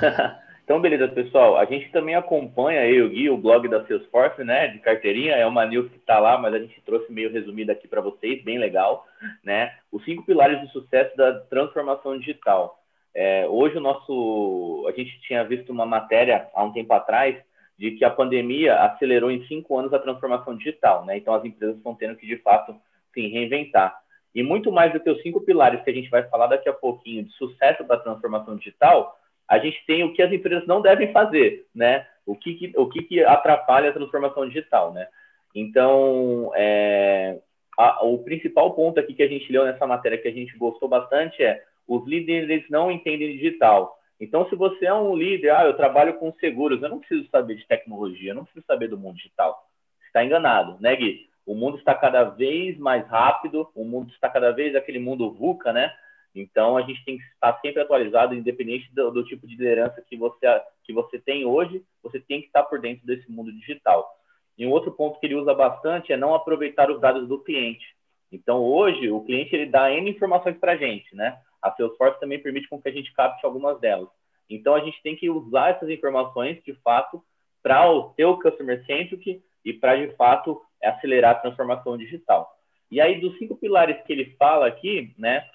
Então, 0.64 0.80
beleza, 0.80 1.08
pessoal. 1.08 1.56
A 1.56 1.64
gente 1.64 1.90
também 1.90 2.14
acompanha 2.14 2.86
eu, 2.86 3.08
Gui, 3.08 3.28
o 3.28 3.36
blog 3.36 3.68
da 3.68 3.84
Salesforce, 3.84 4.44
né, 4.44 4.68
de 4.68 4.78
carteirinha. 4.78 5.34
É 5.34 5.46
uma 5.46 5.66
news 5.66 5.90
que 5.90 5.98
está 5.98 6.18
lá, 6.18 6.38
mas 6.38 6.54
a 6.54 6.58
gente 6.58 6.80
trouxe 6.82 7.12
meio 7.12 7.32
resumido 7.32 7.72
aqui 7.72 7.88
para 7.88 8.00
vocês, 8.00 8.42
bem 8.44 8.58
legal, 8.58 9.04
né? 9.42 9.74
Os 9.90 10.04
cinco 10.04 10.24
pilares 10.24 10.60
de 10.60 10.68
sucesso 10.70 11.16
da 11.16 11.40
transformação 11.40 12.16
digital. 12.18 12.78
É, 13.14 13.46
hoje 13.48 13.76
o 13.76 13.80
nosso, 13.80 14.86
a 14.88 14.92
gente 14.92 15.20
tinha 15.22 15.44
visto 15.44 15.70
uma 15.70 15.84
matéria 15.84 16.48
há 16.54 16.62
um 16.62 16.72
tempo 16.72 16.92
atrás 16.94 17.36
de 17.78 17.90
que 17.92 18.04
a 18.04 18.10
pandemia 18.10 18.76
acelerou 18.76 19.30
em 19.30 19.44
cinco 19.46 19.76
anos 19.76 19.92
a 19.92 19.98
transformação 19.98 20.56
digital, 20.56 21.04
né? 21.04 21.16
Então 21.16 21.34
as 21.34 21.44
empresas 21.44 21.76
estão 21.76 21.94
tendo 21.94 22.16
que 22.16 22.26
de 22.26 22.36
fato 22.36 22.74
se 23.12 23.26
reinventar. 23.26 23.98
E 24.34 24.42
muito 24.42 24.72
mais 24.72 24.92
do 24.92 25.00
que 25.00 25.10
os 25.10 25.20
cinco 25.22 25.40
pilares 25.40 25.82
que 25.82 25.90
a 25.90 25.94
gente 25.94 26.08
vai 26.08 26.22
falar 26.28 26.46
daqui 26.46 26.68
a 26.68 26.72
pouquinho 26.72 27.24
de 27.24 27.32
sucesso 27.32 27.84
da 27.84 27.98
transformação 27.98 28.56
digital, 28.56 29.18
a 29.48 29.58
gente 29.58 29.84
tem 29.86 30.04
o 30.04 30.12
que 30.12 30.22
as 30.22 30.32
empresas 30.32 30.66
não 30.66 30.80
devem 30.80 31.12
fazer, 31.12 31.66
né? 31.74 32.06
O 32.24 32.36
que, 32.36 32.54
que 32.54 32.72
o 32.76 32.88
que, 32.88 33.02
que, 33.02 33.24
atrapalha 33.24 33.90
a 33.90 33.92
transformação 33.92 34.46
digital, 34.46 34.92
né? 34.92 35.06
Então, 35.54 36.50
é, 36.54 37.38
a, 37.76 38.04
o 38.04 38.18
principal 38.18 38.72
ponto 38.74 38.98
aqui 38.98 39.14
que 39.14 39.22
a 39.22 39.28
gente 39.28 39.50
leu 39.52 39.64
nessa 39.64 39.86
matéria 39.86 40.18
que 40.18 40.28
a 40.28 40.32
gente 40.32 40.56
gostou 40.56 40.88
bastante 40.88 41.42
é 41.42 41.62
os 41.86 42.06
líderes 42.06 42.64
não 42.70 42.90
entendem 42.90 43.36
digital. 43.36 43.98
Então, 44.20 44.48
se 44.48 44.54
você 44.54 44.86
é 44.86 44.94
um 44.94 45.16
líder, 45.16 45.50
ah, 45.50 45.64
eu 45.64 45.74
trabalho 45.74 46.14
com 46.14 46.32
seguros, 46.34 46.80
eu 46.80 46.88
não 46.88 47.00
preciso 47.00 47.28
saber 47.28 47.56
de 47.56 47.66
tecnologia, 47.66 48.30
eu 48.30 48.36
não 48.36 48.44
preciso 48.44 48.64
saber 48.66 48.88
do 48.88 48.96
mundo 48.96 49.16
digital. 49.16 49.68
Está 50.06 50.24
enganado, 50.24 50.76
né, 50.80 50.94
Gui? 50.94 51.28
O 51.44 51.54
mundo 51.54 51.76
está 51.76 51.92
cada 51.92 52.22
vez 52.22 52.78
mais 52.78 53.04
rápido, 53.08 53.68
o 53.74 53.84
mundo 53.84 54.12
está 54.12 54.28
cada 54.28 54.52
vez 54.52 54.76
aquele 54.76 55.00
mundo 55.00 55.32
VUCA, 55.32 55.72
né? 55.72 55.92
Então, 56.34 56.76
a 56.76 56.82
gente 56.82 57.04
tem 57.04 57.18
que 57.18 57.24
estar 57.24 57.58
sempre 57.60 57.82
atualizado, 57.82 58.34
independente 58.34 58.92
do, 58.94 59.10
do, 59.10 59.24
tipo 59.24 59.46
de 59.46 59.54
liderança 59.54 60.02
que 60.02 60.16
você, 60.16 60.62
que 60.84 60.92
você 60.92 61.18
tem 61.18 61.44
hoje, 61.44 61.84
você 62.02 62.18
tem 62.20 62.40
que 62.40 62.46
estar 62.46 62.62
por 62.62 62.80
dentro 62.80 63.06
desse 63.06 63.30
mundo 63.30 63.52
digital. 63.52 64.08
E 64.56 64.66
um 64.66 64.70
outro 64.70 64.92
ponto 64.92 65.18
que 65.20 65.26
ele 65.26 65.34
usa 65.34 65.54
bastante 65.54 66.12
é 66.12 66.16
não 66.16 66.34
aproveitar 66.34 66.90
os 66.90 67.00
dados 67.00 67.28
do 67.28 67.38
cliente. 67.38 67.84
Então, 68.30 68.62
hoje, 68.64 69.10
o 69.10 69.20
cliente 69.22 69.54
ele 69.54 69.66
dá 69.66 69.92
N 69.92 70.10
informações 70.10 70.56
para 70.56 70.72
a 70.72 70.76
gente, 70.76 71.14
né? 71.14 71.38
A 71.60 71.70
Salesforce 71.70 72.18
também 72.18 72.38
permite 72.38 72.68
com 72.68 72.80
que 72.80 72.88
a 72.88 72.92
gente 72.92 73.12
capte 73.12 73.44
algumas 73.44 73.78
delas. 73.78 74.08
Então, 74.48 74.74
a 74.74 74.80
gente 74.80 75.00
tem 75.02 75.14
que 75.14 75.28
usar 75.28 75.70
essas 75.70 75.90
informações, 75.90 76.62
de 76.64 76.72
fato, 76.82 77.22
para 77.62 77.90
o 77.90 78.10
teu 78.14 78.38
Customer 78.38 78.84
Centric 78.86 79.42
e 79.64 79.72
para, 79.72 79.96
de 79.96 80.14
fato, 80.16 80.60
acelerar 80.82 81.32
a 81.32 81.40
transformação 81.40 81.96
digital. 81.96 82.50
E 82.90 83.00
aí, 83.00 83.20
dos 83.20 83.38
cinco 83.38 83.56
pilares 83.56 84.02
que 84.02 84.12
ele 84.12 84.34
fala 84.38 84.66
aqui, 84.66 85.14
né? 85.16 85.46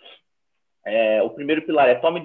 É, 0.89 1.22
o 1.22 1.29
primeiro 1.29 1.63
pilar 1.63 1.89
é 1.89 1.96
tome 1.96 2.24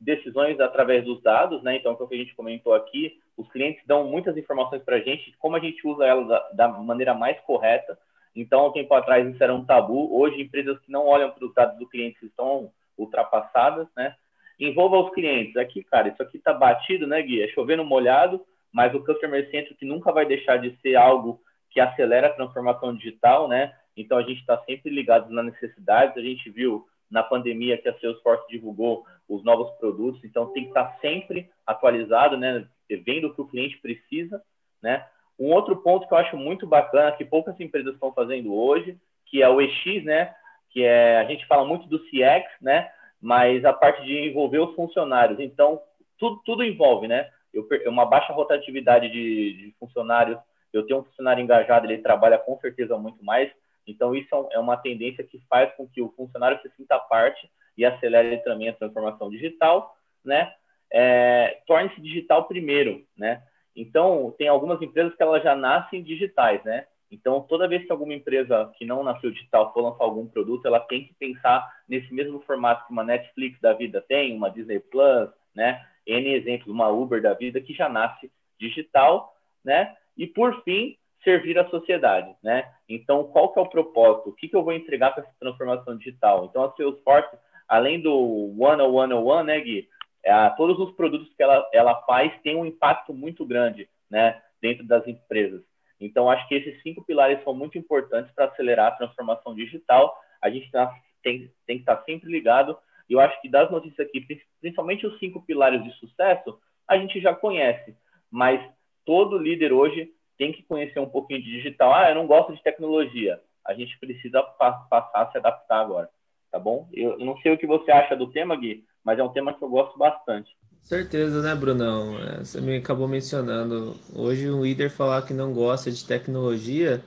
decisões 0.00 0.60
através 0.60 1.04
dos 1.04 1.20
dados, 1.20 1.60
né? 1.64 1.74
Então, 1.74 1.96
como 1.96 2.12
a 2.12 2.16
gente 2.16 2.32
comentou 2.36 2.72
aqui, 2.72 3.18
os 3.36 3.50
clientes 3.50 3.82
dão 3.88 4.04
muitas 4.04 4.36
informações 4.36 4.84
para 4.84 4.94
a 4.94 5.00
gente, 5.00 5.34
como 5.36 5.56
a 5.56 5.58
gente 5.58 5.84
usa 5.84 6.06
elas 6.06 6.28
da, 6.28 6.48
da, 6.52 6.68
maneira 6.68 7.12
mais 7.12 7.40
correta. 7.40 7.98
Então, 8.36 8.68
um 8.68 8.72
tempo 8.72 8.94
atrás 8.94 9.26
isso 9.26 9.42
era 9.42 9.52
um 9.52 9.64
tabu. 9.64 10.16
Hoje, 10.16 10.40
empresas 10.40 10.78
que 10.78 10.92
não 10.92 11.04
olham 11.04 11.32
para 11.32 11.44
os 11.44 11.52
dados 11.52 11.76
do 11.76 11.88
cliente 11.88 12.24
estão 12.24 12.70
ultrapassadas, 12.96 13.88
né? 13.96 14.14
Envolva 14.60 14.96
os 14.98 15.12
clientes. 15.12 15.56
Aqui, 15.56 15.82
cara, 15.82 16.06
isso 16.06 16.22
aqui 16.22 16.36
está 16.36 16.52
batido, 16.52 17.08
né, 17.08 17.20
Gui? 17.20 17.42
É 17.42 17.48
chovendo 17.48 17.84
molhado, 17.84 18.40
mas 18.72 18.94
o 18.94 19.04
Customer 19.04 19.50
Centric 19.50 19.84
nunca 19.84 20.12
vai 20.12 20.24
deixar 20.24 20.58
de 20.58 20.70
ser 20.76 20.94
algo 20.94 21.40
que 21.68 21.80
acelera 21.80 22.28
a 22.28 22.34
transformação 22.34 22.94
digital, 22.94 23.48
né? 23.48 23.74
Então, 23.96 24.16
a 24.16 24.22
gente 24.22 24.38
está 24.38 24.56
sempre 24.58 24.88
ligado 24.88 25.32
nas 25.32 25.46
necessidades. 25.46 26.16
A 26.16 26.20
gente 26.20 26.48
viu 26.48 26.86
na 27.10 27.22
pandemia 27.22 27.78
que 27.78 27.88
a 27.88 27.98
Salesforce 27.98 28.46
divulgou 28.48 29.04
os 29.28 29.44
novos 29.44 29.70
produtos, 29.78 30.22
então 30.24 30.52
tem 30.52 30.64
que 30.64 30.70
estar 30.70 30.98
sempre 31.00 31.50
atualizado, 31.66 32.36
né? 32.36 32.66
Vendo 32.88 33.28
o 33.28 33.34
que 33.34 33.40
o 33.40 33.46
cliente 33.46 33.78
precisa, 33.78 34.42
né? 34.82 35.06
Um 35.38 35.52
outro 35.52 35.76
ponto 35.76 36.06
que 36.06 36.14
eu 36.14 36.18
acho 36.18 36.36
muito 36.36 36.66
bacana, 36.66 37.12
que 37.12 37.24
poucas 37.24 37.58
empresas 37.58 37.94
estão 37.94 38.12
fazendo 38.12 38.54
hoje, 38.54 38.98
que 39.26 39.42
é 39.42 39.48
o 39.48 39.60
EX, 39.60 40.04
né? 40.04 40.34
Que 40.70 40.84
é, 40.84 41.18
a 41.18 41.24
gente 41.24 41.46
fala 41.46 41.64
muito 41.64 41.88
do 41.88 41.98
CX, 42.00 42.46
né? 42.60 42.90
Mas 43.20 43.64
a 43.64 43.72
parte 43.72 44.04
de 44.04 44.28
envolver 44.28 44.58
os 44.58 44.74
funcionários. 44.74 45.40
Então, 45.40 45.80
tudo, 46.18 46.40
tudo 46.44 46.64
envolve, 46.64 47.08
né? 47.08 47.28
Eu, 47.52 47.66
uma 47.86 48.04
baixa 48.04 48.32
rotatividade 48.32 49.08
de, 49.08 49.52
de 49.54 49.74
funcionários, 49.78 50.38
eu 50.72 50.84
tenho 50.84 51.00
um 51.00 51.04
funcionário 51.04 51.42
engajado, 51.42 51.86
ele 51.86 52.02
trabalha 52.02 52.38
com 52.38 52.58
certeza 52.58 52.98
muito 52.98 53.24
mais, 53.24 53.50
então, 53.86 54.14
isso 54.14 54.28
é, 54.34 54.56
é 54.56 54.58
uma 54.58 54.76
tendência 54.76 55.24
que 55.24 55.38
faz 55.48 55.72
com 55.74 55.86
que 55.88 56.00
o 56.00 56.12
funcionário 56.12 56.60
se 56.62 56.70
sinta 56.76 56.98
parte 56.98 57.50
e 57.76 57.84
acelere 57.84 58.38
também 58.38 58.68
a 58.68 58.74
transformação 58.74 59.30
digital, 59.30 59.96
né? 60.24 60.52
É, 60.90 61.60
Torne-se 61.66 62.00
digital 62.00 62.44
primeiro, 62.44 63.04
né? 63.16 63.42
Então, 63.74 64.32
tem 64.38 64.48
algumas 64.48 64.80
empresas 64.80 65.14
que 65.14 65.22
elas 65.22 65.42
já 65.42 65.56
nascem 65.56 66.02
digitais, 66.02 66.62
né? 66.64 66.86
Então, 67.10 67.40
toda 67.42 67.68
vez 67.68 67.84
que 67.84 67.92
alguma 67.92 68.14
empresa 68.14 68.72
que 68.76 68.84
não 68.84 69.02
nasceu 69.02 69.30
digital 69.30 69.72
for 69.72 69.82
lançar 69.82 70.04
algum 70.04 70.26
produto, 70.26 70.66
ela 70.66 70.80
tem 70.80 71.04
que 71.04 71.14
pensar 71.14 71.68
nesse 71.88 72.12
mesmo 72.12 72.40
formato 72.40 72.86
que 72.86 72.92
uma 72.92 73.04
Netflix 73.04 73.60
da 73.60 73.72
vida 73.72 74.00
tem, 74.00 74.36
uma 74.36 74.50
Disney 74.50 74.80
Plus, 74.80 75.30
né? 75.54 75.84
N 76.06 76.34
exemplos, 76.34 76.68
uma 76.68 76.88
Uber 76.88 77.22
da 77.22 77.34
vida 77.34 77.60
que 77.60 77.72
já 77.72 77.88
nasce 77.88 78.30
digital, 78.58 79.34
né? 79.64 79.96
E 80.16 80.26
por 80.26 80.62
fim, 80.62 80.96
servir 81.24 81.58
a 81.58 81.68
sociedade, 81.70 82.34
né? 82.42 82.70
Então, 82.88 83.24
qual 83.24 83.52
que 83.52 83.58
é 83.58 83.62
o 83.62 83.68
propósito? 83.68 84.28
O 84.28 84.32
que, 84.34 84.48
que 84.48 84.54
eu 84.54 84.62
vou 84.62 84.72
entregar 84.72 85.12
para 85.12 85.24
essa 85.24 85.34
transformação 85.40 85.96
digital? 85.96 86.44
Então, 86.44 86.62
a 86.62 86.72
Salesforce, 86.72 87.36
além 87.66 88.00
do 88.00 88.54
One 88.58 88.82
on 88.82 88.94
One 88.94 89.14
on 89.14 89.24
One, 89.24 89.46
né, 89.46 89.60
Gui? 89.60 89.88
É, 90.22 90.50
todos 90.50 90.78
os 90.78 90.94
produtos 90.94 91.32
que 91.34 91.42
ela, 91.42 91.68
ela 91.72 92.02
faz 92.02 92.32
têm 92.42 92.56
um 92.56 92.64
impacto 92.64 93.12
muito 93.12 93.44
grande, 93.44 93.88
né, 94.10 94.40
dentro 94.60 94.86
das 94.86 95.06
empresas. 95.06 95.62
Então, 96.00 96.30
acho 96.30 96.46
que 96.48 96.54
esses 96.54 96.82
cinco 96.82 97.04
pilares 97.04 97.42
são 97.42 97.54
muito 97.54 97.78
importantes 97.78 98.32
para 98.34 98.46
acelerar 98.46 98.88
a 98.88 98.96
transformação 98.96 99.54
digital. 99.54 100.14
A 100.40 100.50
gente 100.50 100.70
tá, 100.70 100.92
tem, 101.22 101.50
tem 101.66 101.76
que 101.76 101.82
estar 101.82 101.96
tá 101.96 102.04
sempre 102.04 102.30
ligado. 102.30 102.76
E 103.08 103.14
eu 103.14 103.20
acho 103.20 103.40
que 103.40 103.48
das 103.48 103.70
notícias 103.70 104.06
aqui, 104.06 104.26
principalmente 104.60 105.06
os 105.06 105.18
cinco 105.18 105.42
pilares 105.42 105.82
de 105.82 105.92
sucesso, 105.94 106.58
a 106.88 106.98
gente 106.98 107.20
já 107.20 107.34
conhece. 107.34 107.96
Mas 108.30 108.60
todo 109.04 109.38
líder 109.38 109.72
hoje 109.72 110.10
tem 110.38 110.52
que 110.52 110.62
conhecer 110.62 110.98
um 110.98 111.08
pouquinho 111.08 111.42
de 111.42 111.50
digital. 111.50 111.94
Ah, 111.94 112.10
eu 112.10 112.14
não 112.14 112.26
gosto 112.26 112.54
de 112.54 112.62
tecnologia. 112.62 113.40
A 113.64 113.74
gente 113.74 113.98
precisa 113.98 114.42
passar 114.42 115.10
a 115.14 115.30
se 115.30 115.38
adaptar 115.38 115.80
agora, 115.80 116.10
tá 116.50 116.58
bom? 116.58 116.88
Eu 116.92 117.18
não 117.18 117.36
sei 117.38 117.52
o 117.52 117.58
que 117.58 117.66
você 117.66 117.90
acha 117.90 118.14
do 118.14 118.30
tema, 118.30 118.56
Gui, 118.56 118.84
mas 119.02 119.18
é 119.18 119.22
um 119.22 119.32
tema 119.32 119.54
que 119.54 119.62
eu 119.62 119.68
gosto 119.68 119.98
bastante. 119.98 120.54
Certeza, 120.82 121.40
né, 121.40 121.54
Brunão? 121.54 122.18
É, 122.18 122.44
você 122.44 122.60
me 122.60 122.76
acabou 122.76 123.08
mencionando. 123.08 123.96
Hoje, 124.14 124.50
um 124.50 124.62
líder 124.62 124.90
falar 124.90 125.22
que 125.22 125.32
não 125.32 125.54
gosta 125.54 125.90
de 125.90 126.04
tecnologia, 126.04 127.02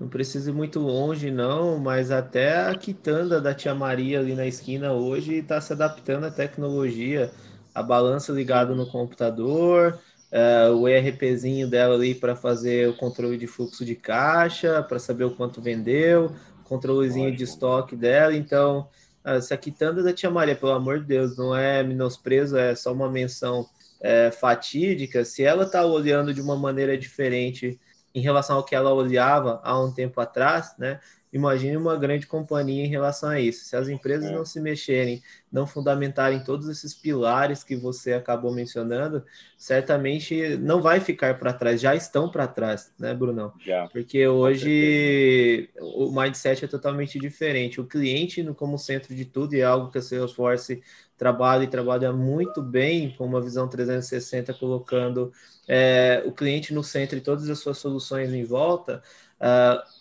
não 0.00 0.08
precisa 0.08 0.50
ir 0.50 0.54
muito 0.54 0.80
longe, 0.80 1.30
não, 1.30 1.78
mas 1.78 2.10
até 2.10 2.66
a 2.66 2.74
quitanda 2.74 3.38
da 3.38 3.52
tia 3.52 3.74
Maria 3.74 4.20
ali 4.20 4.34
na 4.34 4.46
esquina 4.46 4.92
hoje 4.92 5.34
está 5.34 5.60
se 5.60 5.74
adaptando 5.74 6.24
à 6.24 6.30
tecnologia, 6.30 7.30
a 7.74 7.82
balança 7.82 8.32
ligada 8.32 8.74
no 8.74 8.86
computador, 8.86 9.98
uh, 10.32 10.74
o 10.74 10.88
ERPzinho 10.88 11.68
dela 11.68 11.94
ali 11.94 12.14
para 12.14 12.36
fazer 12.36 12.88
o 12.88 12.96
controle 12.96 13.36
de 13.36 13.46
fluxo 13.46 13.84
de 13.84 13.94
caixa, 13.94 14.82
para 14.82 14.98
saber 14.98 15.24
o 15.24 15.34
quanto 15.34 15.60
vendeu, 15.60 16.32
controlezinho 16.64 17.34
de 17.34 17.44
estoque 17.44 17.96
dela. 17.96 18.34
Então, 18.34 18.88
uh, 19.24 19.30
essa 19.30 19.56
quitanda 19.56 20.02
da 20.02 20.12
Tia 20.12 20.30
Maria, 20.30 20.56
pelo 20.56 20.72
amor 20.72 21.00
de 21.00 21.06
Deus, 21.06 21.36
não 21.36 21.56
é 21.56 21.82
menosprezo, 21.82 22.56
é 22.56 22.74
só 22.74 22.92
uma 22.92 23.10
menção 23.10 23.66
é, 24.00 24.30
fatídica. 24.30 25.24
Se 25.24 25.42
ela 25.42 25.64
está 25.64 25.84
olhando 25.84 26.32
de 26.32 26.40
uma 26.40 26.56
maneira 26.56 26.96
diferente 26.96 27.78
em 28.14 28.20
relação 28.20 28.56
ao 28.56 28.64
que 28.64 28.74
ela 28.74 28.92
olhava 28.92 29.60
há 29.62 29.78
um 29.80 29.92
tempo 29.92 30.20
atrás, 30.20 30.74
né? 30.78 31.00
Imagine 31.32 31.76
uma 31.76 31.96
grande 31.96 32.26
companhia 32.26 32.84
em 32.84 32.88
relação 32.88 33.28
a 33.28 33.40
isso. 33.40 33.64
Se 33.64 33.76
as 33.76 33.88
empresas 33.88 34.30
é. 34.30 34.32
não 34.32 34.44
se 34.44 34.60
mexerem, 34.60 35.22
não 35.52 35.66
fundamentarem 35.66 36.42
todos 36.42 36.68
esses 36.68 36.94
pilares 36.94 37.62
que 37.62 37.76
você 37.76 38.12
acabou 38.12 38.52
mencionando, 38.52 39.24
certamente 39.56 40.56
não 40.56 40.80
vai 40.80 41.00
ficar 41.00 41.38
para 41.38 41.52
trás, 41.52 41.80
já 41.80 41.94
estão 41.94 42.30
para 42.30 42.46
trás, 42.46 42.92
né, 42.98 43.14
Brunão? 43.14 43.52
Já. 43.64 43.88
Porque 43.88 44.26
hoje 44.26 45.68
o 45.80 46.10
mindset 46.10 46.64
é 46.64 46.68
totalmente 46.68 47.18
diferente. 47.18 47.80
O 47.80 47.86
cliente 47.86 48.42
como 48.54 48.78
centro 48.78 49.14
de 49.14 49.24
tudo 49.24 49.54
e 49.54 49.60
é 49.60 49.64
algo 49.64 49.90
que 49.90 49.98
a 49.98 50.02
Salesforce 50.02 50.82
trabalha 51.16 51.64
e 51.64 51.68
trabalha 51.68 52.12
muito 52.12 52.62
bem 52.62 53.14
com 53.16 53.26
uma 53.26 53.40
visão 53.40 53.68
360, 53.68 54.54
colocando 54.54 55.32
é, 55.66 56.22
o 56.24 56.32
cliente 56.32 56.72
no 56.72 56.84
centro 56.84 57.18
e 57.18 57.20
todas 57.20 57.50
as 57.50 57.58
suas 57.58 57.76
soluções 57.78 58.32
em 58.32 58.44
volta. 58.44 59.02
Uh, 59.40 59.97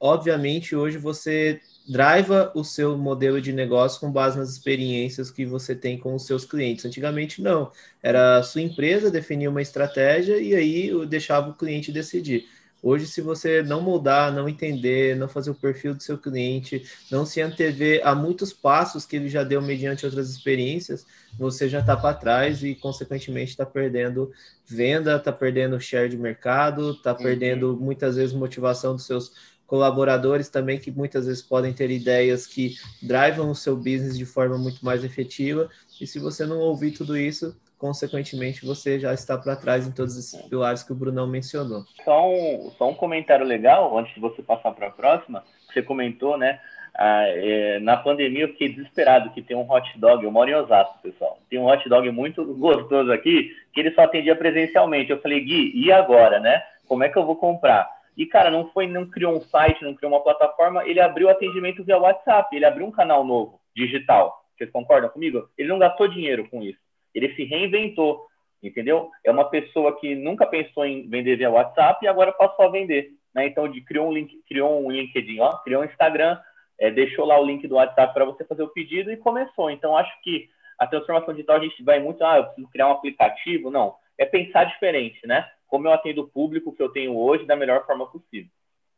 obviamente, 0.00 0.74
hoje 0.74 0.96
você 0.96 1.60
driva 1.86 2.50
o 2.54 2.64
seu 2.64 2.96
modelo 2.96 3.40
de 3.40 3.52
negócio 3.52 4.00
com 4.00 4.10
base 4.10 4.38
nas 4.38 4.50
experiências 4.50 5.30
que 5.30 5.44
você 5.44 5.74
tem 5.74 5.98
com 5.98 6.14
os 6.14 6.24
seus 6.24 6.44
clientes. 6.44 6.84
Antigamente, 6.84 7.42
não. 7.42 7.70
Era 8.02 8.38
a 8.38 8.42
sua 8.42 8.62
empresa 8.62 9.10
definir 9.10 9.48
uma 9.48 9.60
estratégia 9.60 10.38
e 10.38 10.54
aí 10.54 11.06
deixava 11.06 11.50
o 11.50 11.54
cliente 11.54 11.92
decidir. 11.92 12.46
Hoje, 12.82 13.06
se 13.06 13.20
você 13.20 13.62
não 13.62 13.82
mudar, 13.82 14.32
não 14.32 14.48
entender, 14.48 15.14
não 15.14 15.28
fazer 15.28 15.50
o 15.50 15.54
perfil 15.54 15.94
do 15.94 16.02
seu 16.02 16.16
cliente, 16.16 16.82
não 17.10 17.26
se 17.26 17.40
antever 17.42 18.00
a 18.04 18.14
muitos 18.14 18.54
passos 18.54 19.04
que 19.04 19.16
ele 19.16 19.28
já 19.28 19.44
deu 19.44 19.60
mediante 19.60 20.06
outras 20.06 20.30
experiências, 20.30 21.06
você 21.38 21.68
já 21.68 21.80
está 21.80 21.94
para 21.94 22.14
trás 22.14 22.62
e, 22.62 22.74
consequentemente, 22.74 23.50
está 23.50 23.66
perdendo 23.66 24.32
venda, 24.66 25.16
está 25.16 25.30
perdendo 25.30 25.78
share 25.78 26.08
de 26.08 26.16
mercado, 26.16 26.92
está 26.92 27.12
uhum. 27.12 27.18
perdendo 27.18 27.76
muitas 27.78 28.16
vezes 28.16 28.32
motivação 28.32 28.94
dos 28.94 29.04
seus 29.04 29.32
colaboradores 29.70 30.48
também 30.48 30.80
que 30.80 30.90
muitas 30.90 31.26
vezes 31.26 31.40
podem 31.40 31.72
ter 31.72 31.92
ideias 31.92 32.44
que 32.44 32.74
drivam 33.00 33.48
o 33.48 33.54
seu 33.54 33.76
business 33.76 34.18
de 34.18 34.26
forma 34.26 34.58
muito 34.58 34.84
mais 34.84 35.04
efetiva. 35.04 35.70
E 36.00 36.08
se 36.08 36.18
você 36.18 36.44
não 36.44 36.58
ouvir 36.58 36.90
tudo 36.90 37.16
isso, 37.16 37.56
consequentemente 37.78 38.66
você 38.66 38.98
já 38.98 39.14
está 39.14 39.38
para 39.38 39.54
trás 39.54 39.86
em 39.86 39.92
todos 39.92 40.18
esses 40.18 40.42
pilares 40.48 40.82
que 40.82 40.90
o 40.90 40.94
Brunão 40.96 41.28
mencionou. 41.28 41.84
Só 42.04 42.28
um, 42.28 42.72
só 42.76 42.90
um 42.90 42.94
comentário 42.94 43.46
legal, 43.46 43.96
antes 43.96 44.12
de 44.12 44.20
você 44.20 44.42
passar 44.42 44.72
para 44.72 44.88
a 44.88 44.90
próxima, 44.90 45.44
você 45.72 45.80
comentou, 45.80 46.36
né? 46.36 46.58
Ah, 46.92 47.22
é, 47.28 47.78
na 47.78 47.96
pandemia 47.96 48.42
eu 48.42 48.48
fiquei 48.48 48.70
desesperado 48.70 49.30
que 49.30 49.40
tem 49.40 49.56
um 49.56 49.70
hot 49.70 49.88
dog, 50.00 50.24
eu 50.24 50.32
moro 50.32 50.50
em 50.50 50.54
Osasco, 50.54 50.98
pessoal. 51.00 51.38
Tem 51.48 51.60
um 51.60 51.66
hot 51.66 51.88
dog 51.88 52.10
muito 52.10 52.44
gostoso 52.54 53.12
aqui, 53.12 53.52
que 53.72 53.78
ele 53.78 53.92
só 53.92 54.02
atendia 54.02 54.34
presencialmente. 54.34 55.12
Eu 55.12 55.20
falei, 55.20 55.40
Gui, 55.40 55.70
e 55.76 55.92
agora, 55.92 56.40
né? 56.40 56.60
Como 56.88 57.04
é 57.04 57.08
que 57.08 57.16
eu 57.16 57.24
vou 57.24 57.36
comprar? 57.36 57.99
E, 58.16 58.26
cara, 58.26 58.50
não 58.50 58.70
foi, 58.70 58.86
não 58.86 59.08
criou 59.08 59.36
um 59.36 59.40
site, 59.40 59.84
não 59.84 59.94
criou 59.94 60.12
uma 60.12 60.22
plataforma, 60.22 60.86
ele 60.86 61.00
abriu 61.00 61.28
atendimento 61.28 61.84
via 61.84 61.98
WhatsApp, 61.98 62.54
ele 62.54 62.64
abriu 62.64 62.86
um 62.86 62.90
canal 62.90 63.24
novo, 63.24 63.60
digital. 63.74 64.44
Vocês 64.56 64.70
concordam 64.70 65.08
comigo? 65.08 65.48
Ele 65.56 65.68
não 65.68 65.78
gastou 65.78 66.08
dinheiro 66.08 66.48
com 66.50 66.62
isso. 66.62 66.78
Ele 67.14 67.34
se 67.34 67.44
reinventou, 67.44 68.26
entendeu? 68.62 69.10
É 69.24 69.30
uma 69.30 69.48
pessoa 69.48 69.98
que 69.98 70.14
nunca 70.14 70.46
pensou 70.46 70.84
em 70.84 71.08
vender 71.08 71.36
via 71.36 71.50
WhatsApp 71.50 72.04
e 72.04 72.08
agora 72.08 72.32
passou 72.32 72.66
a 72.66 72.70
vender. 72.70 73.10
Né? 73.34 73.46
Então, 73.46 73.68
de, 73.68 73.80
criou, 73.80 74.08
um 74.08 74.12
link, 74.12 74.42
criou 74.46 74.84
um 74.84 74.90
LinkedIn, 74.90 75.40
ó, 75.40 75.56
criou 75.58 75.82
um 75.82 75.86
Instagram, 75.86 76.38
é, 76.78 76.90
deixou 76.90 77.24
lá 77.24 77.38
o 77.40 77.44
link 77.44 77.66
do 77.66 77.76
WhatsApp 77.76 78.12
para 78.12 78.24
você 78.24 78.44
fazer 78.44 78.62
o 78.62 78.68
pedido 78.68 79.10
e 79.10 79.16
começou. 79.16 79.70
Então, 79.70 79.96
acho 79.96 80.12
que 80.22 80.48
a 80.78 80.86
transformação 80.86 81.34
digital 81.34 81.56
a 81.56 81.60
gente 81.60 81.82
vai 81.82 82.00
muito, 82.00 82.24
ah, 82.24 82.38
eu 82.38 82.44
preciso 82.44 82.68
criar 82.70 82.88
um 82.88 82.92
aplicativo. 82.92 83.70
Não, 83.70 83.94
é 84.18 84.24
pensar 84.24 84.64
diferente, 84.64 85.26
né? 85.26 85.46
Como 85.70 85.86
eu 85.86 85.92
atendo 85.92 86.22
o 86.22 86.28
público 86.28 86.72
que 86.72 86.82
eu 86.82 86.90
tenho 86.90 87.16
hoje 87.16 87.46
da 87.46 87.56
melhor 87.56 87.86
forma 87.86 88.06
possível. 88.06 88.50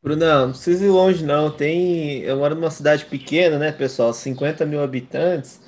Brunão, 0.03 0.47
não 0.47 0.51
precisa 0.51 0.85
ir 0.85 0.89
longe, 0.89 1.25
não. 1.25 1.49
Tem. 1.51 2.23
Eu 2.23 2.39
moro 2.39 2.57
numa 2.57 2.71
cidade 2.71 3.05
pequena, 3.05 3.57
né, 3.59 3.71
pessoal? 3.71 4.13
50 4.13 4.67
mil 4.67 4.83
habitantes. 4.83 5.61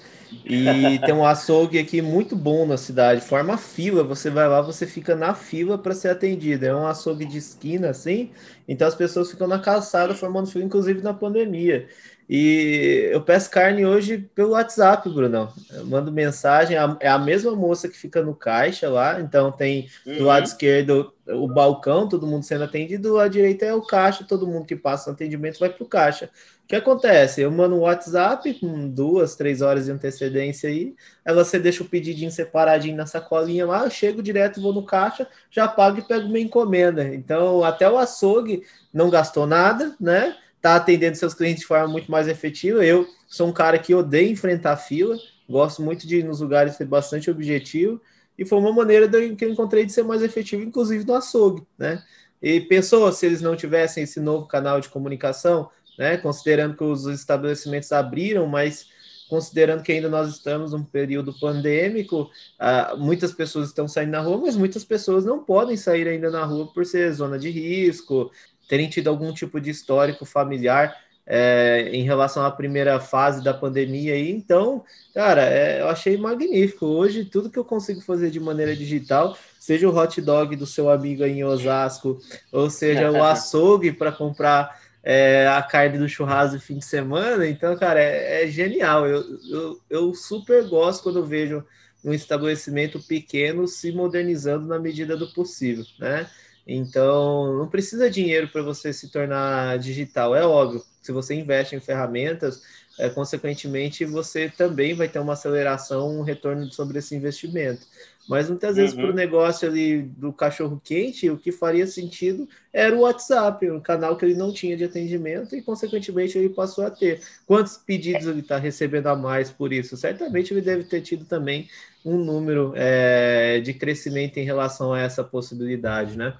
E 0.44 0.98
tem 1.06 1.14
um 1.14 1.24
açougue 1.24 1.78
aqui 1.78 2.02
muito 2.02 2.34
bom 2.34 2.66
na 2.66 2.76
cidade. 2.76 3.20
Forma 3.20 3.56
fila. 3.56 4.02
Você 4.02 4.30
vai 4.30 4.48
lá, 4.48 4.60
você 4.60 4.88
fica 4.88 5.14
na 5.14 5.34
fila 5.34 5.78
para 5.78 5.94
ser 5.94 6.08
atendido. 6.08 6.66
É 6.66 6.74
um 6.74 6.86
açougue 6.86 7.24
de 7.24 7.38
esquina, 7.38 7.90
assim. 7.90 8.32
Então 8.66 8.88
as 8.88 8.96
pessoas 8.96 9.30
ficam 9.30 9.46
na 9.46 9.60
calçada 9.60 10.14
formando 10.14 10.50
fila, 10.50 10.64
inclusive 10.64 11.00
na 11.00 11.14
pandemia. 11.14 11.86
E 12.28 13.10
eu 13.12 13.20
peço 13.20 13.50
carne 13.50 13.84
hoje 13.84 14.18
pelo 14.34 14.52
WhatsApp, 14.52 15.08
Brunão. 15.10 15.52
Eu 15.70 15.84
mando 15.84 16.10
mensagem, 16.10 16.76
é 17.00 17.08
a 17.08 17.18
mesma 17.18 17.54
moça 17.54 17.88
que 17.88 17.96
fica 17.96 18.22
no 18.22 18.34
caixa 18.34 18.88
lá, 18.88 19.20
então 19.20 19.52
tem 19.52 19.88
do 20.04 20.12
uhum. 20.12 20.24
lado 20.24 20.44
esquerdo 20.46 21.12
o 21.26 21.46
balcão, 21.48 22.08
todo 22.08 22.26
mundo 22.26 22.42
sendo 22.42 22.64
atendido, 22.64 23.08
do 23.08 23.14
lado 23.14 23.30
direito 23.30 23.62
é 23.62 23.74
o 23.74 23.82
caixa, 23.82 24.24
todo 24.26 24.46
mundo 24.46 24.66
que 24.66 24.76
passa 24.76 25.10
no 25.10 25.14
atendimento 25.14 25.58
vai 25.58 25.70
para 25.70 25.84
o 25.84 25.88
caixa. 25.88 26.30
O 26.64 26.66
que 26.66 26.76
acontece? 26.76 27.42
Eu 27.42 27.50
mando 27.50 27.76
um 27.76 27.80
WhatsApp 27.80 28.54
com 28.54 28.88
duas, 28.88 29.36
três 29.36 29.60
horas 29.60 29.84
de 29.84 29.92
antecedência 29.92 30.68
aí, 30.68 30.94
aí 31.24 31.34
você 31.34 31.58
deixa 31.58 31.82
o 31.82 31.88
pedidinho 31.88 32.30
separadinho 32.30 32.96
na 32.96 33.06
sacolinha 33.06 33.66
lá, 33.66 33.84
eu 33.84 33.90
chego 33.90 34.22
direto, 34.22 34.62
vou 34.62 34.72
no 34.72 34.84
caixa, 34.84 35.26
já 35.50 35.68
pago 35.68 35.98
e 35.98 36.02
pego 36.02 36.28
minha 36.28 36.44
encomenda. 36.44 37.14
Então, 37.14 37.62
até 37.62 37.88
o 37.88 37.98
açougue 37.98 38.62
não 38.92 39.10
gastou 39.10 39.46
nada, 39.46 39.94
né? 40.00 40.34
Tá 40.64 40.76
atendendo 40.76 41.14
seus 41.14 41.34
clientes 41.34 41.60
de 41.60 41.66
forma 41.66 41.86
muito 41.86 42.10
mais 42.10 42.26
efetiva. 42.26 42.82
Eu 42.82 43.06
sou 43.28 43.46
um 43.46 43.52
cara 43.52 43.78
que 43.78 43.94
odeia 43.94 44.30
enfrentar 44.30 44.78
fila, 44.78 45.14
gosto 45.46 45.82
muito 45.82 46.06
de 46.06 46.20
ir 46.20 46.24
nos 46.24 46.40
lugares 46.40 46.74
ser 46.76 46.86
bastante 46.86 47.30
objetivo, 47.30 48.00
e 48.38 48.46
foi 48.46 48.58
uma 48.58 48.72
maneira 48.72 49.06
de, 49.06 49.36
que 49.36 49.44
eu 49.44 49.50
encontrei 49.50 49.84
de 49.84 49.92
ser 49.92 50.04
mais 50.04 50.22
efetivo, 50.22 50.62
inclusive 50.62 51.04
no 51.04 51.16
açougue, 51.16 51.66
né? 51.76 52.02
E 52.40 52.62
pensou 52.62 53.12
se 53.12 53.26
eles 53.26 53.42
não 53.42 53.54
tivessem 53.54 54.04
esse 54.04 54.18
novo 54.18 54.46
canal 54.46 54.80
de 54.80 54.88
comunicação, 54.88 55.68
né? 55.98 56.16
Considerando 56.16 56.74
que 56.74 56.84
os 56.84 57.04
estabelecimentos 57.08 57.92
abriram, 57.92 58.46
mas 58.46 58.86
considerando 59.28 59.82
que 59.82 59.92
ainda 59.92 60.08
nós 60.08 60.30
estamos 60.30 60.72
num 60.72 60.82
período 60.82 61.38
pandêmico, 61.38 62.30
uh, 62.58 62.96
muitas 62.96 63.32
pessoas 63.32 63.68
estão 63.68 63.86
saindo 63.86 64.12
na 64.12 64.20
rua, 64.20 64.38
mas 64.38 64.56
muitas 64.56 64.82
pessoas 64.82 65.26
não 65.26 65.44
podem 65.44 65.76
sair 65.76 66.08
ainda 66.08 66.30
na 66.30 66.42
rua 66.44 66.72
por 66.72 66.86
ser 66.86 67.12
zona 67.12 67.38
de 67.38 67.50
risco, 67.50 68.30
terem 68.68 68.88
tido 68.88 69.08
algum 69.08 69.32
tipo 69.32 69.60
de 69.60 69.70
histórico 69.70 70.24
familiar 70.24 70.96
é, 71.26 71.88
em 71.92 72.02
relação 72.02 72.44
à 72.44 72.50
primeira 72.50 73.00
fase 73.00 73.42
da 73.42 73.54
pandemia 73.54 74.14
aí. 74.14 74.30
Então, 74.30 74.84
cara, 75.14 75.42
é, 75.42 75.80
eu 75.80 75.88
achei 75.88 76.16
magnífico. 76.16 76.86
Hoje, 76.86 77.24
tudo 77.24 77.50
que 77.50 77.58
eu 77.58 77.64
consigo 77.64 78.00
fazer 78.00 78.30
de 78.30 78.40
maneira 78.40 78.76
digital, 78.76 79.36
seja 79.58 79.88
o 79.88 79.96
hot 79.96 80.20
dog 80.20 80.54
do 80.56 80.66
seu 80.66 80.90
amigo 80.90 81.24
aí 81.24 81.32
em 81.32 81.44
Osasco, 81.44 82.18
ou 82.52 82.68
seja 82.68 83.10
o 83.10 83.22
açougue 83.24 83.92
para 83.92 84.12
comprar 84.12 84.78
é, 85.02 85.46
a 85.48 85.62
carne 85.62 85.98
do 85.98 86.08
churrasco 86.08 86.58
fim 86.58 86.78
de 86.78 86.84
semana. 86.84 87.46
Então, 87.46 87.76
cara, 87.76 88.00
é, 88.00 88.44
é 88.44 88.46
genial. 88.48 89.06
Eu, 89.06 89.24
eu, 89.50 89.80
eu, 89.88 90.14
super 90.14 90.66
gosto 90.68 91.02
quando 91.02 91.24
vejo 91.24 91.64
um 92.04 92.12
estabelecimento 92.12 93.00
pequeno 93.00 93.66
se 93.66 93.90
modernizando 93.92 94.66
na 94.66 94.78
medida 94.78 95.16
do 95.16 95.32
possível, 95.32 95.84
né? 95.98 96.28
Então, 96.66 97.58
não 97.58 97.68
precisa 97.68 98.10
dinheiro 98.10 98.48
para 98.48 98.62
você 98.62 98.92
se 98.92 99.10
tornar 99.10 99.78
digital, 99.78 100.34
é 100.34 100.44
óbvio. 100.44 100.82
Se 101.02 101.12
você 101.12 101.34
investe 101.34 101.76
em 101.76 101.80
ferramentas, 101.80 102.62
é, 102.98 103.10
consequentemente, 103.10 104.04
você 104.04 104.48
também 104.48 104.94
vai 104.94 105.08
ter 105.08 105.18
uma 105.18 105.34
aceleração, 105.34 106.18
um 106.18 106.22
retorno 106.22 106.72
sobre 106.72 106.98
esse 106.98 107.14
investimento. 107.14 107.86
Mas 108.26 108.48
muitas 108.48 108.76
vezes, 108.76 108.94
uhum. 108.94 109.02
para 109.02 109.10
o 109.10 109.14
negócio 109.14 109.68
ali 109.68 110.02
do 110.02 110.32
cachorro 110.32 110.80
quente, 110.82 111.28
o 111.28 111.36
que 111.36 111.52
faria 111.52 111.86
sentido 111.86 112.48
era 112.72 112.96
o 112.96 113.00
WhatsApp, 113.00 113.70
um 113.70 113.80
canal 113.80 114.16
que 114.16 114.24
ele 114.24 114.34
não 114.34 114.50
tinha 114.52 114.76
de 114.76 114.84
atendimento 114.84 115.54
e, 115.54 115.60
consequentemente, 115.60 116.38
ele 116.38 116.48
passou 116.48 116.86
a 116.86 116.90
ter. 116.90 117.20
Quantos 117.46 117.76
pedidos 117.76 118.26
ele 118.26 118.40
está 118.40 118.56
recebendo 118.56 119.08
a 119.08 119.16
mais 119.16 119.50
por 119.50 119.72
isso? 119.72 119.96
Certamente 119.96 120.54
ele 120.54 120.62
deve 120.62 120.84
ter 120.84 121.02
tido 121.02 121.26
também 121.26 121.68
um 122.02 122.16
número 122.16 122.72
é, 122.76 123.60
de 123.60 123.74
crescimento 123.74 124.38
em 124.38 124.44
relação 124.44 124.92
a 124.94 125.00
essa 125.00 125.22
possibilidade, 125.22 126.16
né? 126.16 126.34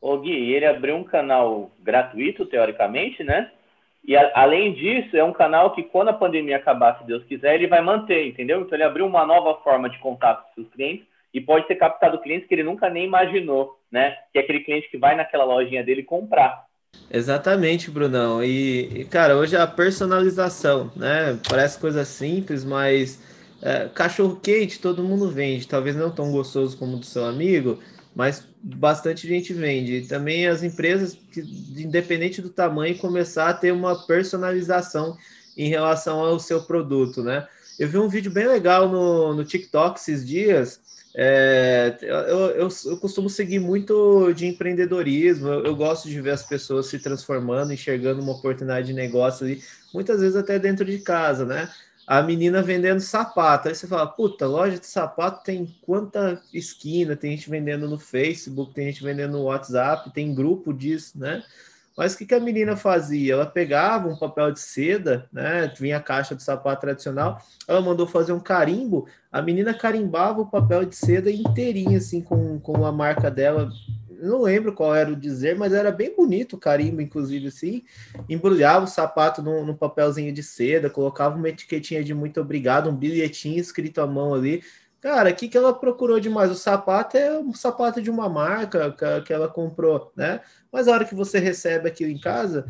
Ô 0.00 0.18
Gui, 0.18 0.52
ele 0.52 0.66
abriu 0.66 0.96
um 0.96 1.04
canal 1.04 1.70
gratuito, 1.80 2.46
teoricamente, 2.46 3.22
né? 3.24 3.50
E 4.04 4.16
a, 4.16 4.30
além 4.34 4.72
disso, 4.72 5.16
é 5.16 5.24
um 5.24 5.32
canal 5.32 5.74
que 5.74 5.82
quando 5.82 6.08
a 6.08 6.12
pandemia 6.12 6.56
acabar, 6.56 6.98
se 6.98 7.06
Deus 7.06 7.24
quiser, 7.24 7.54
ele 7.54 7.66
vai 7.66 7.82
manter, 7.82 8.26
entendeu? 8.26 8.62
Então 8.62 8.76
ele 8.76 8.84
abriu 8.84 9.06
uma 9.06 9.26
nova 9.26 9.60
forma 9.62 9.90
de 9.90 9.98
contato 9.98 10.44
com 10.44 10.62
seus 10.62 10.72
clientes 10.72 11.06
e 11.34 11.40
pode 11.40 11.66
ter 11.66 11.74
captado 11.76 12.20
clientes 12.20 12.48
que 12.48 12.54
ele 12.54 12.62
nunca 12.62 12.88
nem 12.88 13.04
imaginou, 13.04 13.78
né? 13.90 14.16
Que 14.32 14.38
é 14.38 14.42
aquele 14.42 14.60
cliente 14.60 14.88
que 14.90 14.96
vai 14.96 15.14
naquela 15.14 15.44
lojinha 15.44 15.84
dele 15.84 16.02
comprar. 16.02 16.66
Exatamente, 17.10 17.90
Brunão. 17.90 18.42
E, 18.42 19.00
e 19.00 19.04
cara, 19.04 19.36
hoje 19.36 19.56
a 19.56 19.66
personalização, 19.66 20.90
né? 20.96 21.38
Parece 21.48 21.78
coisa 21.78 22.04
simples, 22.04 22.64
mas 22.64 23.22
é, 23.62 23.88
cachorro 23.88 24.40
quente 24.42 24.80
todo 24.80 25.02
mundo 25.02 25.28
vende, 25.28 25.68
talvez 25.68 25.96
não 25.96 26.10
tão 26.10 26.30
gostoso 26.30 26.78
como 26.78 26.96
o 26.96 26.98
do 27.00 27.04
seu 27.04 27.24
amigo, 27.24 27.78
mas 28.18 28.42
bastante 28.60 29.28
gente 29.28 29.54
vende. 29.54 29.98
E 29.98 30.06
também 30.08 30.48
as 30.48 30.64
empresas, 30.64 31.16
que, 31.30 31.40
independente 31.80 32.42
do 32.42 32.50
tamanho, 32.50 32.98
começar 32.98 33.48
a 33.48 33.54
ter 33.54 33.70
uma 33.70 33.94
personalização 34.08 35.16
em 35.56 35.68
relação 35.68 36.18
ao 36.18 36.40
seu 36.40 36.60
produto, 36.62 37.22
né? 37.22 37.46
Eu 37.78 37.88
vi 37.88 37.96
um 37.96 38.08
vídeo 38.08 38.28
bem 38.28 38.48
legal 38.48 38.88
no, 38.88 39.34
no 39.34 39.44
TikTok 39.44 40.00
esses 40.00 40.26
dias. 40.26 40.80
É, 41.14 41.96
eu, 42.02 42.16
eu, 42.16 42.68
eu, 42.86 42.96
costumo 42.96 43.30
seguir 43.30 43.60
muito 43.60 44.32
de 44.32 44.46
empreendedorismo, 44.46 45.46
eu, 45.48 45.66
eu, 45.66 45.76
gosto 45.76 46.08
de 46.08 46.20
ver 46.20 46.30
as 46.30 46.42
pessoas 46.42 46.86
se 46.86 46.98
transformando, 46.98 47.72
enxergando 47.72 48.20
uma 48.20 48.32
oportunidade 48.32 48.88
de 48.88 48.94
negócio 48.94 49.46
ali, 49.46 49.62
muitas 49.94 50.20
vezes 50.20 50.34
até 50.34 50.58
dentro 50.58 50.84
de 50.84 50.98
casa, 50.98 51.44
né? 51.44 51.70
A 52.08 52.22
menina 52.22 52.62
vendendo 52.62 53.00
sapato. 53.00 53.68
Aí 53.68 53.74
você 53.74 53.86
fala, 53.86 54.06
puta, 54.06 54.46
loja 54.46 54.78
de 54.78 54.86
sapato 54.86 55.44
tem 55.44 55.66
quanta 55.82 56.40
esquina, 56.54 57.14
tem 57.14 57.32
gente 57.32 57.50
vendendo 57.50 57.86
no 57.86 57.98
Facebook, 57.98 58.72
tem 58.72 58.86
gente 58.86 59.04
vendendo 59.04 59.32
no 59.32 59.42
WhatsApp, 59.42 60.10
tem 60.14 60.34
grupo 60.34 60.72
disso, 60.72 61.18
né? 61.18 61.42
Mas 61.94 62.14
o 62.14 62.18
que, 62.18 62.24
que 62.24 62.34
a 62.34 62.40
menina 62.40 62.76
fazia? 62.76 63.34
Ela 63.34 63.44
pegava 63.44 64.08
um 64.08 64.16
papel 64.16 64.50
de 64.52 64.60
seda, 64.60 65.28
né? 65.30 65.70
Vinha 65.78 65.98
a 65.98 66.02
caixa 66.02 66.34
de 66.34 66.42
sapato 66.42 66.80
tradicional, 66.80 67.42
ela 67.66 67.82
mandou 67.82 68.06
fazer 68.06 68.32
um 68.32 68.40
carimbo, 68.40 69.06
a 69.30 69.42
menina 69.42 69.74
carimbava 69.74 70.40
o 70.40 70.46
papel 70.46 70.86
de 70.86 70.96
seda 70.96 71.30
inteirinho, 71.30 71.98
assim, 71.98 72.22
com, 72.22 72.58
com 72.58 72.86
a 72.86 72.92
marca 72.92 73.30
dela 73.30 73.68
não 74.20 74.42
lembro 74.42 74.72
qual 74.72 74.94
era 74.94 75.10
o 75.10 75.16
dizer, 75.16 75.56
mas 75.56 75.72
era 75.72 75.90
bem 75.90 76.14
bonito 76.14 76.54
o 76.54 76.58
carimbo, 76.58 77.00
inclusive, 77.00 77.48
assim. 77.48 77.84
Embrulhava 78.28 78.84
o 78.84 78.88
sapato 78.88 79.42
num, 79.42 79.64
num, 79.64 79.74
papelzinho 79.74 80.32
de 80.32 80.42
seda, 80.42 80.90
colocava 80.90 81.36
uma 81.36 81.48
etiquetinha 81.48 82.02
de 82.02 82.12
muito 82.12 82.40
obrigado, 82.40 82.90
um 82.90 82.96
bilhetinho 82.96 83.58
escrito 83.58 84.00
à 84.00 84.06
mão 84.06 84.34
ali. 84.34 84.62
Cara, 85.00 85.30
o 85.30 85.34
que, 85.34 85.48
que 85.48 85.56
ela 85.56 85.72
procurou 85.72 86.18
demais? 86.18 86.50
O 86.50 86.56
sapato 86.56 87.16
é 87.16 87.38
um 87.38 87.54
sapato 87.54 88.02
de 88.02 88.10
uma 88.10 88.28
marca 88.28 88.90
que, 88.90 89.20
que 89.26 89.32
ela 89.32 89.48
comprou, 89.48 90.12
né? 90.16 90.40
Mas 90.72 90.88
a 90.88 90.92
hora 90.92 91.04
que 91.04 91.14
você 91.14 91.38
recebe 91.38 91.88
aquilo 91.88 92.10
em 92.10 92.18
casa, 92.18 92.66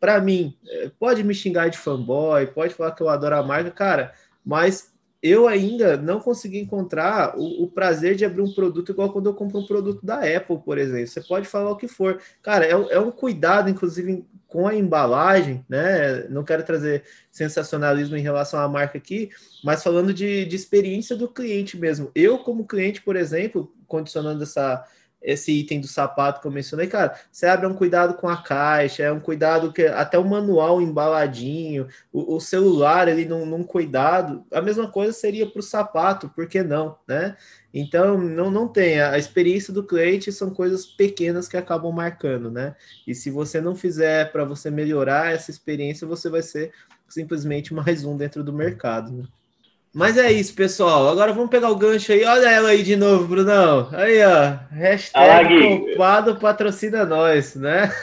para 0.00 0.20
mim, 0.20 0.56
é, 0.66 0.90
pode 0.98 1.22
me 1.22 1.34
xingar 1.34 1.68
de 1.68 1.78
fanboy, 1.78 2.46
pode 2.48 2.74
falar 2.74 2.92
que 2.92 3.02
eu 3.02 3.08
adoro 3.08 3.36
a 3.36 3.42
marca, 3.42 3.70
cara, 3.70 4.12
mas 4.44 4.92
eu 5.22 5.48
ainda 5.48 5.96
não 5.96 6.20
consegui 6.20 6.58
encontrar 6.58 7.36
o, 7.36 7.64
o, 7.64 7.68
prazer 7.68 8.14
de 8.14 8.24
abrir 8.24 8.42
um 8.42 8.52
produto 8.52 8.92
igual 8.92 9.12
quando 9.12 9.26
eu 9.26 9.34
compro 9.34 9.58
um 9.58 9.66
produto 9.66 10.04
da 10.04 10.16
Apple, 10.16 10.58
por 10.64 10.78
exemplo. 10.78 11.08
Você 11.08 11.20
pode 11.20 11.48
falar 11.48 11.70
o 11.70 11.76
que 11.76 11.88
for. 11.88 12.20
Cara, 12.40 12.64
é, 12.64 12.70
é 12.70 13.00
um 13.00 13.10
cuidado, 13.10 13.68
inclusive, 13.68 14.24
com 14.46 14.68
a 14.68 14.74
embalagem, 14.74 15.64
né? 15.68 16.28
Não 16.28 16.44
quero 16.44 16.62
trazer 16.62 17.02
sensacionalismo 17.32 18.16
em 18.16 18.22
relação 18.22 18.60
à 18.60 18.68
marca 18.68 18.96
aqui, 18.96 19.30
mas 19.64 19.82
falando 19.82 20.14
de, 20.14 20.44
de 20.44 20.56
experiência 20.56 21.16
do 21.16 21.28
cliente 21.28 21.76
mesmo. 21.76 22.10
Eu, 22.14 22.38
como 22.38 22.66
cliente, 22.66 23.02
por 23.02 23.16
exemplo, 23.16 23.72
condicionando 23.88 24.44
essa 24.44 24.86
esse 25.20 25.52
item 25.52 25.80
do 25.80 25.88
sapato 25.88 26.40
que 26.40 26.46
eu 26.46 26.50
mencionei, 26.50 26.86
cara, 26.86 27.18
você 27.30 27.46
abre 27.46 27.66
um 27.66 27.74
cuidado 27.74 28.14
com 28.14 28.28
a 28.28 28.36
caixa, 28.36 29.02
é 29.02 29.12
um 29.12 29.20
cuidado 29.20 29.72
que 29.72 29.86
até 29.86 30.18
o 30.18 30.24
manual 30.24 30.80
embaladinho, 30.80 31.88
o, 32.12 32.36
o 32.36 32.40
celular 32.40 33.08
ali 33.08 33.24
num, 33.24 33.44
num, 33.44 33.64
cuidado, 33.64 34.44
a 34.52 34.60
mesma 34.60 34.90
coisa 34.90 35.12
seria 35.12 35.46
para 35.46 35.60
o 35.60 35.62
sapato, 35.62 36.28
por 36.28 36.46
que 36.46 36.62
não, 36.62 36.96
né? 37.06 37.36
Então, 37.72 38.16
não, 38.16 38.50
não 38.50 38.68
tem, 38.68 39.00
a 39.00 39.18
experiência 39.18 39.72
do 39.72 39.84
cliente 39.84 40.32
são 40.32 40.50
coisas 40.50 40.86
pequenas 40.86 41.48
que 41.48 41.56
acabam 41.56 41.92
marcando, 41.92 42.50
né? 42.50 42.74
E 43.06 43.14
se 43.14 43.30
você 43.30 43.60
não 43.60 43.74
fizer 43.74 44.32
para 44.32 44.44
você 44.44 44.70
melhorar 44.70 45.32
essa 45.32 45.50
experiência, 45.50 46.06
você 46.06 46.30
vai 46.30 46.42
ser 46.42 46.72
simplesmente 47.08 47.74
mais 47.74 48.04
um 48.04 48.16
dentro 48.16 48.42
do 48.44 48.52
mercado, 48.52 49.12
né? 49.12 49.24
Mas 49.98 50.16
é 50.16 50.30
isso, 50.30 50.54
pessoal. 50.54 51.08
Agora 51.08 51.32
vamos 51.32 51.50
pegar 51.50 51.70
o 51.70 51.76
gancho 51.76 52.12
aí. 52.12 52.24
Olha 52.24 52.48
ela 52.48 52.68
aí 52.68 52.84
de 52.84 52.94
novo, 52.94 53.26
Brunão. 53.26 53.88
Aí, 53.90 54.24
ó. 54.24 54.56
Hashtag 54.70 55.86
culpado 55.86 56.36
patrocina 56.36 57.04
nós, 57.04 57.56
né? 57.56 57.90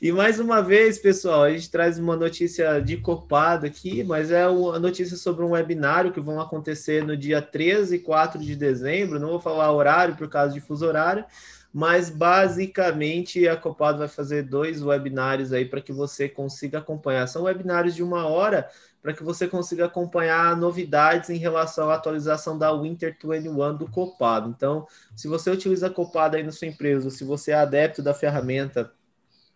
E 0.00 0.10
mais 0.10 0.40
uma 0.40 0.62
vez, 0.62 0.98
pessoal, 0.98 1.44
a 1.44 1.50
gente 1.50 1.70
traz 1.70 1.98
uma 1.98 2.16
notícia 2.16 2.80
de 2.80 2.96
copado 2.96 3.66
aqui, 3.66 4.02
mas 4.02 4.30
é 4.30 4.46
uma 4.48 4.78
notícia 4.78 5.16
sobre 5.16 5.44
um 5.44 5.50
webinário 5.50 6.12
que 6.12 6.20
vão 6.20 6.40
acontecer 6.40 7.04
no 7.04 7.16
dia 7.16 7.40
13 7.40 7.96
e 7.96 7.98
4 7.98 8.40
de 8.40 8.56
dezembro. 8.56 9.20
Não 9.20 9.28
vou 9.28 9.40
falar 9.40 9.70
horário 9.72 10.16
por 10.16 10.28
causa 10.28 10.54
de 10.54 10.60
fuso 10.60 10.86
horário, 10.86 11.24
mas 11.72 12.10
basicamente 12.10 13.46
a 13.46 13.56
Copado 13.56 13.98
vai 13.98 14.08
fazer 14.08 14.42
dois 14.42 14.82
webinários 14.82 15.52
aí 15.52 15.64
para 15.64 15.80
que 15.80 15.92
você 15.92 16.28
consiga 16.28 16.78
acompanhar. 16.78 17.26
São 17.26 17.44
webinários 17.44 17.94
de 17.94 18.02
uma 18.02 18.26
hora 18.26 18.68
para 19.02 19.12
que 19.12 19.24
você 19.24 19.48
consiga 19.48 19.86
acompanhar 19.86 20.56
novidades 20.56 21.28
em 21.28 21.36
relação 21.36 21.90
à 21.90 21.94
atualização 21.94 22.56
da 22.56 22.72
Winter 22.72 23.16
21 23.20 23.76
do 23.76 23.90
Copado. 23.90 24.48
Então, 24.48 24.86
se 25.16 25.26
você 25.26 25.50
utiliza 25.50 25.90
Copado 25.90 26.36
aí 26.36 26.42
na 26.44 26.52
sua 26.52 26.68
empresa, 26.68 27.10
se 27.10 27.24
você 27.24 27.50
é 27.50 27.54
adepto 27.54 28.00
da 28.00 28.14
ferramenta, 28.14 28.92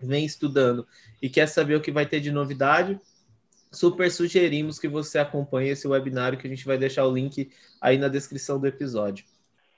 vem 0.00 0.24
estudando 0.24 0.84
e 1.22 1.28
quer 1.28 1.46
saber 1.46 1.76
o 1.76 1.80
que 1.80 1.92
vai 1.92 2.04
ter 2.04 2.18
de 2.18 2.32
novidade, 2.32 2.98
super 3.70 4.10
sugerimos 4.10 4.80
que 4.80 4.88
você 4.88 5.18
acompanhe 5.18 5.70
esse 5.70 5.86
webinário 5.86 6.38
que 6.38 6.46
a 6.46 6.50
gente 6.50 6.66
vai 6.66 6.76
deixar 6.76 7.06
o 7.06 7.14
link 7.14 7.48
aí 7.80 7.96
na 7.98 8.08
descrição 8.08 8.58
do 8.58 8.66
episódio. 8.66 9.24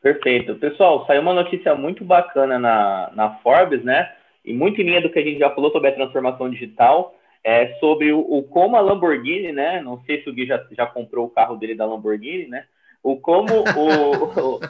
Perfeito. 0.01 0.55
Pessoal, 0.55 1.07
saiu 1.07 1.21
uma 1.21 1.35
notícia 1.35 1.75
muito 1.75 2.05
bacana 2.05 2.59
na, 2.59 3.11
na 3.15 3.31
Forbes, 3.41 3.85
né? 3.85 4.11
E 4.45 4.55
muito 4.55 4.81
em 4.81 4.85
linha 4.85 5.03
do 5.03 5.11
que 5.11 5.19
a 5.19 5.23
gente 5.23 5.41
já 5.41 5.51
falou 5.51 5.71
sobre 5.73 5.91
a 5.91 5.95
transformação 5.95 6.49
digital 6.49 7.18
é, 7.45 7.75
sobre 7.79 8.13
o, 8.13 8.21
o, 8.21 8.43
como 8.43 8.77
a 8.77 8.81
Lamborghini, 8.81 9.53
né? 9.53 9.81
Não 9.81 10.01
sei 10.05 10.23
se 10.23 10.29
o 10.29 10.33
Gui 10.33 10.47
já, 10.47 10.65
já 10.73 10.87
comprou 10.87 11.27
o 11.27 11.31
carro 11.31 11.57
dele 11.57 11.75
da 11.75 11.87
Lamborghini, 11.87 12.47
né? 12.49 12.67
O 13.03 13.17
como 13.17 13.53
o, 13.55 14.57
o, 14.57 14.61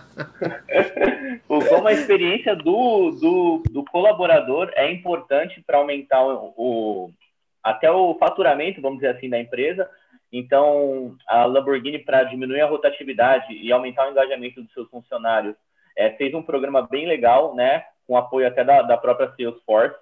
o 1.49 1.65
como 1.69 1.89
a 1.89 1.93
experiência 1.93 2.55
do, 2.55 3.11
do, 3.13 3.63
do 3.71 3.85
colaborador 3.85 4.71
é 4.75 4.91
importante 4.91 5.63
para 5.67 5.79
aumentar 5.79 6.23
o, 6.25 6.55
o, 6.57 7.11
até 7.63 7.91
o 7.91 8.15
faturamento, 8.15 8.83
vamos 8.83 8.99
dizer 8.99 9.17
assim, 9.17 9.31
da 9.31 9.41
empresa. 9.41 9.89
Então, 10.31 11.17
a 11.27 11.47
Lamborghini, 11.47 11.99
para 11.99 12.25
diminuir 12.25 12.61
a 12.61 12.69
rotatividade 12.69 13.53
e 13.55 13.73
aumentar 13.73 14.07
o 14.07 14.11
engajamento 14.11 14.63
dos 14.63 14.73
seus 14.75 14.89
funcionários, 14.91 15.57
é, 15.97 16.11
fez 16.11 16.35
um 16.35 16.43
programa 16.43 16.87
bem 16.87 17.07
legal, 17.07 17.55
né? 17.55 17.85
Com 18.07 18.17
apoio 18.17 18.47
até 18.47 18.63
da, 18.63 18.83
da 18.83 18.97
própria 18.97 19.33
Salesforce 19.37 19.97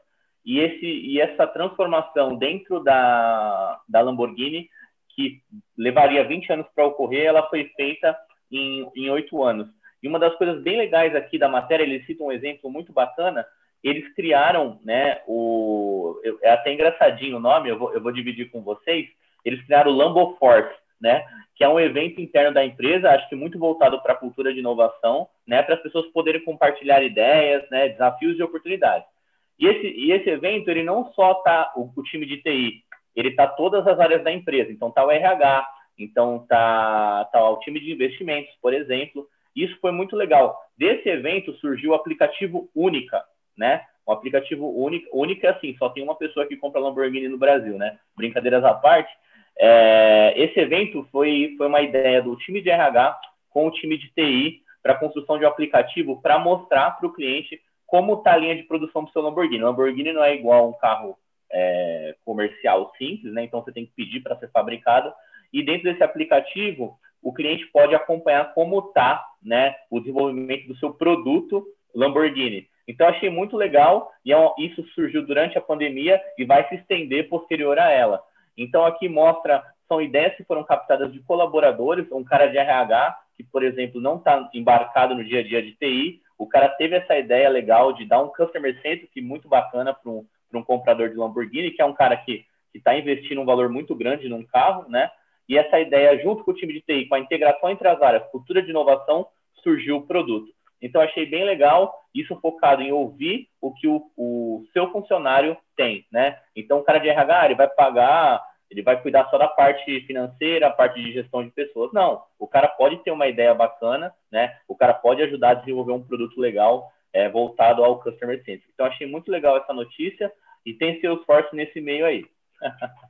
e, 0.47 0.61
esse, 0.61 0.87
e 0.87 1.21
essa 1.21 1.47
transformação 1.47 2.37
dentro 2.37 2.83
da, 2.83 3.81
da 3.89 4.01
Lamborghini, 4.01 4.71
que 5.15 5.43
levaria 5.77 6.25
20 6.25 6.53
anos 6.53 6.67
para 6.75 6.87
ocorrer, 6.87 7.27
ela 7.27 7.49
foi 7.49 7.65
feita 7.77 8.17
em 8.51 9.11
oito 9.11 9.43
anos. 9.43 9.69
E 10.03 10.09
uma 10.09 10.19
das 10.21 10.37
coisas 10.37 10.63
bem 10.63 10.77
legais 10.77 11.15
aqui 11.17 11.37
da 11.37 11.49
matéria, 11.49 11.83
eles 11.83 12.07
citam 12.07 12.27
um 12.27 12.33
exemplo 12.33 12.71
muito 12.71 12.93
bacana, 12.93 13.45
eles 13.83 14.13
criaram, 14.15 14.79
né, 14.85 15.21
o, 15.27 16.21
é 16.43 16.51
até 16.51 16.73
engraçadinho 16.73 17.37
o 17.37 17.41
nome, 17.41 17.69
eu 17.69 17.79
vou, 17.79 17.93
eu 17.93 18.01
vou 18.01 18.13
dividir 18.13 18.51
com 18.51 18.63
vocês, 18.63 19.09
eles 19.45 19.65
criaram 19.65 19.91
o 19.91 19.95
Lambo 19.95 20.37
Force, 20.39 20.75
né, 21.01 21.25
que 21.55 21.65
é 21.65 21.69
um 21.69 21.81
evento 21.81 22.21
interno 22.21 22.53
da 22.53 22.65
empresa, 22.65 23.11
acho 23.11 23.29
que 23.29 23.35
muito 23.35 23.59
voltado 23.59 24.01
para 24.03 24.13
a 24.13 24.17
cultura 24.17 24.53
de 24.53 24.61
inovação, 24.61 25.29
né, 25.47 25.63
para 25.63 25.75
as 25.75 25.83
pessoas 25.83 26.07
poderem 26.09 26.45
compartilhar 26.45 27.03
ideias, 27.03 27.69
né, 27.71 27.89
desafios 27.89 28.39
e 28.39 28.43
oportunidades. 28.43 29.09
E 29.59 29.67
esse, 29.67 29.87
e 29.87 30.13
esse 30.13 30.29
evento, 30.29 30.69
ele 30.69 30.83
não 30.83 31.13
só 31.13 31.33
está 31.33 31.73
o, 31.77 31.91
o, 31.97 32.03
time 32.03 32.27
de 32.27 32.39
TI, 32.39 32.85
ele 33.15 33.29
está 33.29 33.47
todas 33.47 33.87
as 33.87 33.99
áreas 33.99 34.23
da 34.23 34.33
empresa. 34.33 34.71
Então, 34.71 34.89
está 34.89 35.05
o 35.05 35.11
RH, 35.11 35.67
então 35.99 36.43
está 36.43 37.25
tá 37.33 37.51
o 37.51 37.59
time 37.61 37.81
de 37.81 37.93
investimentos, 37.93 38.55
por 38.61 38.75
exemplo. 38.75 39.27
Isso 39.55 39.77
foi 39.81 39.91
muito 39.91 40.15
legal. 40.15 40.59
Desse 40.77 41.09
evento 41.09 41.55
surgiu 41.55 41.93
o 41.93 41.95
aplicativo 41.95 42.69
Única, 42.75 43.25
né? 43.57 43.83
O 44.07 44.13
aplicativo 44.13 44.71
Única, 45.13 45.47
é 45.47 45.51
assim, 45.51 45.75
só 45.79 45.89
tem 45.89 46.03
uma 46.03 46.15
pessoa 46.15 46.47
que 46.47 46.57
compra 46.57 46.81
Lamborghini 46.81 47.29
no 47.29 47.39
Brasil, 47.39 47.79
né? 47.79 47.99
Brincadeiras 48.15 48.63
à 48.63 48.75
parte. 48.75 49.13
É, 49.59 50.35
esse 50.37 50.61
evento 50.61 51.09
foi, 51.11 51.55
foi 51.57 51.67
uma 51.67 51.81
ideia 51.81 52.21
do 52.21 52.37
time 52.37 52.61
de 52.61 52.69
RH 52.69 53.19
com 53.49 53.67
o 53.67 53.71
time 53.71 53.97
de 53.97 54.11
TI 54.11 54.61
para 54.83 54.95
construção 54.95 55.39
de 55.39 55.45
um 55.45 55.49
aplicativo 55.49 56.21
para 56.21 56.39
mostrar 56.39 56.93
para 56.93 57.07
o 57.07 57.13
cliente 57.13 57.61
como 57.87 58.15
está 58.15 58.33
a 58.33 58.37
linha 58.37 58.57
de 58.57 58.65
produção 58.65 59.05
do 59.05 59.11
seu 59.11 59.23
Lamborghini. 59.23 59.63
O 59.63 59.67
Lamborghini 59.67 60.13
não 60.13 60.25
é 60.25 60.35
igual 60.35 60.65
a 60.65 60.69
um 60.69 60.73
carro 60.73 61.17
é, 61.51 62.15
comercial 62.25 62.93
simples, 62.99 63.33
né? 63.33 63.45
Então 63.45 63.63
você 63.63 63.73
tem 63.73 63.87
que 63.87 63.93
pedir 63.93 64.21
para 64.21 64.37
ser 64.37 64.51
fabricado. 64.51 65.13
E 65.53 65.63
dentro 65.63 65.85
desse 65.85 66.03
aplicativo, 66.03 66.99
o 67.23 67.33
cliente 67.33 67.67
pode 67.67 67.95
acompanhar 67.95 68.53
como 68.55 68.79
está 68.81 69.25
né, 69.43 69.75
o 69.91 70.01
desenvolvimento 70.01 70.69
do 70.69 70.77
seu 70.77 70.93
produto 70.93 71.65
Lamborghini. 71.95 72.69
Então 72.87 73.09
achei 73.09 73.29
muito 73.29 73.57
legal 73.57 74.13
e 74.25 74.33
é 74.33 74.37
isso 74.59 74.87
surgiu 74.95 75.27
durante 75.27 75.59
a 75.59 75.61
pandemia 75.61 76.21
e 76.39 76.45
vai 76.45 76.69
se 76.69 76.77
estender 76.77 77.29
posterior 77.29 77.79
a 77.79 77.91
ela. 77.91 78.23
Então 78.57 78.85
aqui 78.85 79.09
mostra 79.09 79.63
são 79.89 80.01
ideias 80.01 80.37
que 80.37 80.45
foram 80.45 80.65
captadas 80.65 81.13
de 81.13 81.21
colaboradores, 81.21 82.11
um 82.11 82.25
cara 82.25 82.47
de 82.47 82.59
RH 82.59 83.19
que, 83.37 83.45
por 83.45 83.63
exemplo, 83.63 84.01
não 84.01 84.17
está 84.17 84.49
embarcado 84.55 85.15
no 85.15 85.25
dia 85.25 85.41
a 85.41 85.43
dia 85.43 85.63
de 85.63 85.73
TI, 85.73 86.23
o 86.39 86.47
cara 86.47 86.69
teve 86.69 86.97
essa 86.97 87.17
ideia 87.17 87.49
legal 87.49 87.93
de 87.93 88.05
dar 88.05 88.23
um 88.23 88.29
customer 88.29 88.81
centric 88.83 89.21
muito 89.21 89.49
bacana 89.49 89.95
para 89.95 90.11
um, 90.11 90.27
um 90.53 90.63
comprador 90.63 91.11
de 91.11 91.17
Lamborghini, 91.17 91.71
que 91.71 91.83
é 91.83 91.85
um 91.85 91.95
cara 91.95 92.17
que 92.17 92.45
está 92.75 92.97
investindo 92.97 93.41
um 93.41 93.47
valor 93.47 93.69
muito 93.69 93.95
grande 93.95 94.29
num 94.29 94.45
carro, 94.45 94.89
né? 94.89 95.11
E 95.49 95.57
essa 95.57 95.79
ideia, 95.79 96.21
junto 96.23 96.45
com 96.45 96.51
o 96.51 96.55
time 96.55 96.73
de 96.73 96.81
TI, 96.81 97.07
com 97.07 97.15
a 97.15 97.21
integração 97.21 97.71
entre 97.71 97.89
as 97.89 98.01
áreas, 98.03 98.29
cultura 98.31 98.63
de 98.63 98.71
inovação, 98.71 99.27
surgiu 99.63 99.97
o 99.97 100.07
produto. 100.07 100.53
Então, 100.83 101.01
achei 101.01 101.25
bem 101.25 101.45
legal 101.45 101.95
isso 102.15 102.39
focado 102.41 102.83
em 102.83 102.93
ouvir 102.93 103.49
o 103.61 103.73
que 103.73 103.89
o, 103.89 104.11
o 104.17 104.65
seu 104.73 104.91
funcionário 104.91 105.57
tem, 105.77 106.05
né? 106.13 106.39
Então, 106.55 106.79
o 106.79 106.83
cara 106.83 106.99
de 106.99 107.09
RH, 107.09 107.47
ele 107.47 107.55
vai 107.55 107.69
pagar 107.69 108.43
ele 108.71 108.83
vai 108.83 109.01
cuidar 109.01 109.29
só 109.31 109.39
da 109.39 109.49
parte 109.49 110.01
financeira, 110.03 110.67
a 110.67 110.71
parte 110.71 111.01
de 111.01 111.13
gestão 111.13 111.45
de 111.45 111.51
pessoas. 111.51 111.93
Não, 111.93 112.23
o 112.39 112.47
cara 112.47 112.69
pode 112.69 112.97
ter 112.99 113.11
uma 113.11 113.27
ideia 113.27 113.55
bacana, 113.55 114.13
né? 114.31 114.57
O 114.67 114.75
cara 114.75 114.93
pode 114.93 115.23
ajudar 115.23 115.51
a 115.51 115.55
desenvolver 115.55 115.93
um 115.93 116.03
produto 116.03 116.41
legal 116.41 116.91
é, 117.13 117.29
voltado 117.29 117.85
ao 117.85 118.01
customer 118.01 118.39
centric. 118.45 118.67
Então, 118.75 118.87
achei 118.87 119.07
muito 119.07 119.31
legal 119.31 119.57
essa 119.57 119.73
notícia 119.73 120.31
e 120.65 120.75
tem 120.75 121.01
seu 121.01 121.15
esforço 121.15 121.55
nesse 121.55 121.81
meio 121.81 122.05
aí. 122.05 122.25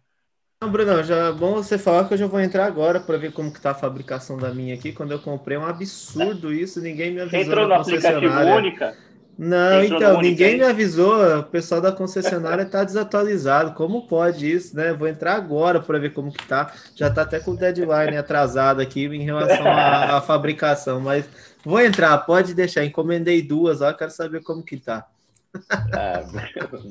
Não, 0.62 0.71
Bruno, 0.71 1.03
já 1.03 1.29
é 1.29 1.33
bom 1.33 1.53
você 1.53 1.77
falar 1.77 2.09
que 2.09 2.14
eu 2.14 2.19
já 2.19 2.27
vou 2.27 2.40
entrar 2.40 2.64
agora 2.64 2.99
para 2.99 3.19
ver 3.19 3.31
como 3.31 3.53
que 3.53 3.61
tá 3.61 3.73
a 3.73 3.75
fabricação 3.75 4.38
da 4.38 4.55
minha 4.55 4.75
aqui. 4.75 4.90
Quando 4.90 5.12
eu 5.12 5.19
comprei, 5.19 5.57
é 5.57 5.61
um 5.61 5.66
absurdo 5.66 6.51
isso, 6.51 6.81
ninguém 6.81 7.12
me 7.12 7.21
avisou. 7.21 7.40
Entrou 7.40 7.69
no 7.69 7.75
aplicativo 7.75 8.40
única? 8.40 8.97
Não, 9.38 9.85
então, 9.85 10.20
ninguém 10.22 10.57
me 10.57 10.64
avisou, 10.64 11.40
o 11.40 11.42
pessoal 11.42 11.79
da 11.79 11.92
concessionária 11.92 12.62
está 12.62 12.83
desatualizado. 12.83 13.75
Como 13.75 14.07
pode 14.07 14.51
isso, 14.51 14.75
né? 14.75 14.94
Vou 14.94 15.07
entrar 15.07 15.35
agora 15.35 15.79
para 15.79 15.99
ver 15.99 16.14
como 16.14 16.33
que 16.33 16.46
tá. 16.46 16.72
Já 16.94 17.09
está 17.09 17.22
até 17.22 17.38
com 17.38 17.51
o 17.51 17.57
deadline 17.57 18.16
atrasado 18.16 18.81
aqui 18.81 19.05
em 19.05 19.25
relação 19.25 19.66
à, 19.66 20.16
à, 20.16 20.20
fabricação, 20.22 21.01
mas 21.01 21.29
vou 21.62 21.81
entrar, 21.81 22.16
pode 22.18 22.55
deixar. 22.55 22.85
Encomendei 22.85 23.42
duas, 23.42 23.83
ó, 23.83 23.92
quero 23.92 24.11
saber 24.11 24.42
como 24.42 24.62
que 24.62 24.79
tá. 24.79 25.07
Ah, 25.92 26.22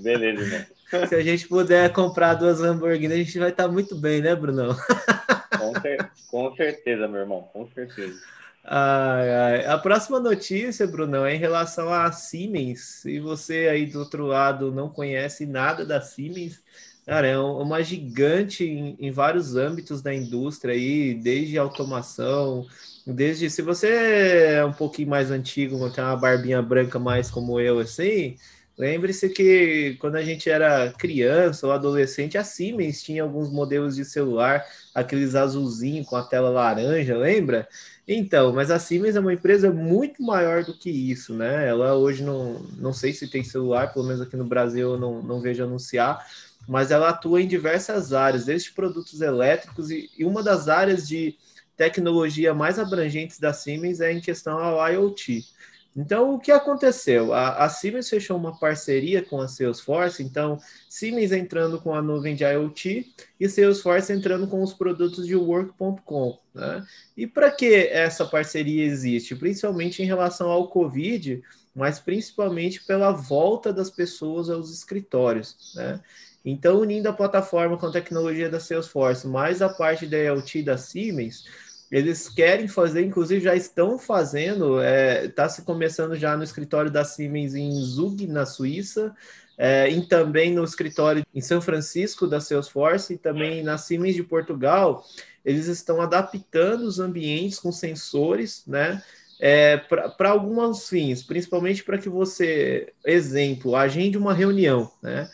beleza, 0.01 0.45
né? 0.47 0.67
Se 1.07 1.15
a 1.15 1.21
gente 1.21 1.47
puder 1.47 1.91
comprar 1.93 2.35
duas 2.35 2.59
Lamborghini, 2.59 3.13
a 3.13 3.17
gente 3.17 3.37
vai 3.37 3.49
estar 3.49 3.65
tá 3.65 3.71
muito 3.71 3.95
bem, 3.95 4.21
né, 4.21 4.35
Brunão? 4.35 4.75
Com, 5.57 5.81
cer 5.81 6.11
com 6.29 6.55
certeza, 6.55 7.07
meu 7.07 7.21
irmão, 7.21 7.41
com 7.53 7.67
certeza. 7.73 8.19
Ai, 8.67 9.29
ai. 9.29 9.65
A 9.67 9.77
próxima 9.77 10.19
notícia, 10.19 10.87
Brunão, 10.87 11.23
é 11.25 11.35
em 11.35 11.37
relação 11.39 11.93
à 11.93 12.11
Siemens. 12.11 12.81
Se 13.01 13.19
você 13.19 13.67
aí 13.69 13.85
do 13.85 13.99
outro 13.99 14.25
lado 14.25 14.71
não 14.71 14.89
conhece 14.89 15.45
nada 15.45 15.85
da 15.85 16.01
Siemens, 16.01 16.63
cara, 17.05 17.27
é 17.27 17.37
uma 17.37 17.83
gigante 17.83 18.63
em, 18.65 18.95
em 18.99 19.11
vários 19.11 19.55
âmbitos 19.55 20.01
da 20.01 20.13
indústria 20.13 20.73
aí, 20.73 21.13
desde 21.13 21.57
automação, 21.59 22.65
desde 23.05 23.49
se 23.51 23.61
você 23.61 23.87
é 24.57 24.65
um 24.65 24.73
pouquinho 24.73 25.09
mais 25.09 25.29
antigo, 25.29 25.91
tem 25.91 26.03
uma 26.03 26.15
barbinha 26.17 26.59
branca 26.61 26.97
mais 26.97 27.29
como 27.29 27.59
eu, 27.59 27.77
assim, 27.79 28.35
lembre-se 28.75 29.29
que 29.29 29.95
quando 29.99 30.15
a 30.15 30.23
gente 30.23 30.49
era 30.49 30.91
criança 30.93 31.67
ou 31.67 31.71
adolescente, 31.73 32.35
a 32.37 32.43
Siemens 32.43 33.03
tinha 33.03 33.21
alguns 33.21 33.51
modelos 33.51 33.95
de 33.95 34.03
celular, 34.03 34.65
aqueles 34.95 35.35
azulzinhos 35.35 36.07
com 36.07 36.15
a 36.15 36.23
tela 36.23 36.49
laranja, 36.49 37.17
lembra? 37.17 37.67
Então, 38.07 38.53
mas 38.53 38.71
a 38.71 38.79
Siemens 38.79 39.17
é 39.17 39.19
uma 39.19 39.33
empresa 39.33 39.69
muito 39.69 40.23
maior 40.23 40.63
do 40.63 40.73
que 40.73 40.89
isso, 40.89 41.33
né? 41.33 41.67
Ela 41.67 41.95
hoje 41.95 42.23
não, 42.23 42.61
não 42.77 42.93
sei 42.93 43.11
se 43.11 43.27
tem 43.27 43.43
celular, 43.43 43.91
pelo 43.91 44.05
menos 44.05 44.21
aqui 44.21 44.37
no 44.37 44.45
Brasil 44.45 44.91
eu 44.91 44.97
não, 44.97 45.21
não 45.21 45.41
vejo 45.41 45.63
anunciar, 45.63 46.25
mas 46.67 46.91
ela 46.91 47.09
atua 47.09 47.41
em 47.41 47.47
diversas 47.47 48.13
áreas, 48.13 48.45
desde 48.45 48.71
produtos 48.71 49.19
elétricos, 49.19 49.91
e, 49.91 50.09
e 50.17 50.23
uma 50.23 50.41
das 50.41 50.69
áreas 50.69 51.05
de 51.05 51.35
tecnologia 51.75 52.53
mais 52.53 52.79
abrangentes 52.79 53.37
da 53.37 53.51
Siemens 53.51 53.99
é 53.99 54.13
em 54.13 54.21
questão 54.21 54.57
ao 54.57 54.89
IoT. 54.89 55.45
Então, 55.95 56.33
o 56.33 56.39
que 56.39 56.51
aconteceu? 56.51 57.33
A, 57.33 57.63
a, 57.63 57.69
Siemens 57.69 58.09
fechou 58.09 58.35
uma 58.35 58.59
parceria 58.59 59.23
com 59.23 59.39
a 59.39 59.47
Salesforce, 59.47 60.21
então, 60.21 60.59
Siemens 60.89 61.31
entrando 61.31 61.79
com 61.79 61.95
a 61.95 62.01
nuvem 62.01 62.35
de 62.35 62.43
IoT 62.43 63.13
e 63.39 63.47
Salesforce 63.47 64.11
entrando 64.11 64.45
com 64.45 64.61
os 64.61 64.73
produtos 64.73 65.25
de 65.25 65.35
Work.com. 65.35 66.37
Né? 66.53 66.85
E 67.15 67.25
para 67.25 67.49
que 67.49 67.73
essa 67.73 68.25
parceria 68.25 68.83
existe? 68.83 69.35
Principalmente 69.35 70.03
em 70.03 70.05
relação 70.05 70.49
ao 70.49 70.67
Covid, 70.67 71.41
mas 71.73 71.97
principalmente 71.97 72.83
pela 72.83 73.11
volta 73.11 73.71
das 73.71 73.89
pessoas 73.89 74.49
aos 74.49 74.73
escritórios, 74.73 75.73
né? 75.75 76.01
Então, 76.47 76.79
unindo 76.79 77.09
a 77.09 77.13
plataforma 77.13 77.75
com 77.75 77.87
a 77.87 77.91
tecnologia 77.91 78.47
da 78.47 78.59
Salesforce, 78.59 79.27
mais 79.27 79.63
a 79.63 79.69
parte 79.69 80.05
da 80.05 80.15
IoT 80.15 80.61
da 80.61 80.77
Siemens, 80.77 81.43
eles 81.91 82.27
querem 82.27 82.67
fazer, 82.67 83.03
inclusive 83.03 83.41
já 83.41 83.55
estão 83.55 83.97
fazendo, 83.97 84.79
está 84.79 84.89
é, 84.89 85.27
tá 85.27 85.49
se 85.49 85.61
começando 85.61 86.15
já 86.15 86.35
no 86.35 86.43
escritório 86.43 86.89
da 86.89 87.03
Siemens 87.03 87.53
em 87.53 87.71
Zug, 87.81 88.25
na 88.27 88.45
Suíça, 88.45 89.15
é, 89.57 89.89
e 89.89 90.01
também 90.05 90.53
no 90.53 90.63
escritório 90.63 91.25
em 91.33 91.41
São 91.41 91.61
Francisco 91.61 92.27
da 92.27 92.41
Salesforce 92.41 93.13
e 93.13 93.17
também 93.17 93.63
na 93.63 93.77
Siemens 93.77 94.15
de 94.15 94.23
Portugal, 94.23 95.05
eles 95.43 95.67
estão 95.67 96.01
adaptando 96.01 96.83
os 96.83 96.99
ambientes 96.99 97.59
com 97.59 97.71
sensores, 97.71 98.63
né? 98.67 99.01
É, 99.39 99.77
para 99.77 100.29
alguns 100.29 100.87
fins, 100.87 101.21
principalmente 101.21 101.83
para 101.83 101.97
que 101.97 102.07
você, 102.07 102.93
exemplo, 103.05 103.75
agende 103.75 104.17
uma 104.17 104.33
reunião, 104.33 104.89
né? 105.01 105.29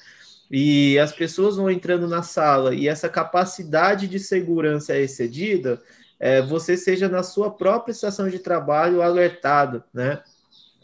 E 0.50 1.00
as 1.00 1.14
pessoas 1.14 1.56
vão 1.56 1.70
entrando 1.70 2.08
na 2.08 2.24
sala 2.24 2.76
e 2.76 2.88
essa 2.88 3.08
capacidade 3.08 4.08
de 4.08 4.20
segurança 4.20 4.94
é 4.94 5.02
excedida, 5.02 5.82
é, 6.22 6.40
você 6.40 6.78
seja 6.78 7.10
na 7.10 7.24
sua 7.24 7.50
própria 7.50 7.92
estação 7.92 8.30
de 8.30 8.38
trabalho 8.38 9.02
alertado, 9.02 9.84
né? 9.92 10.22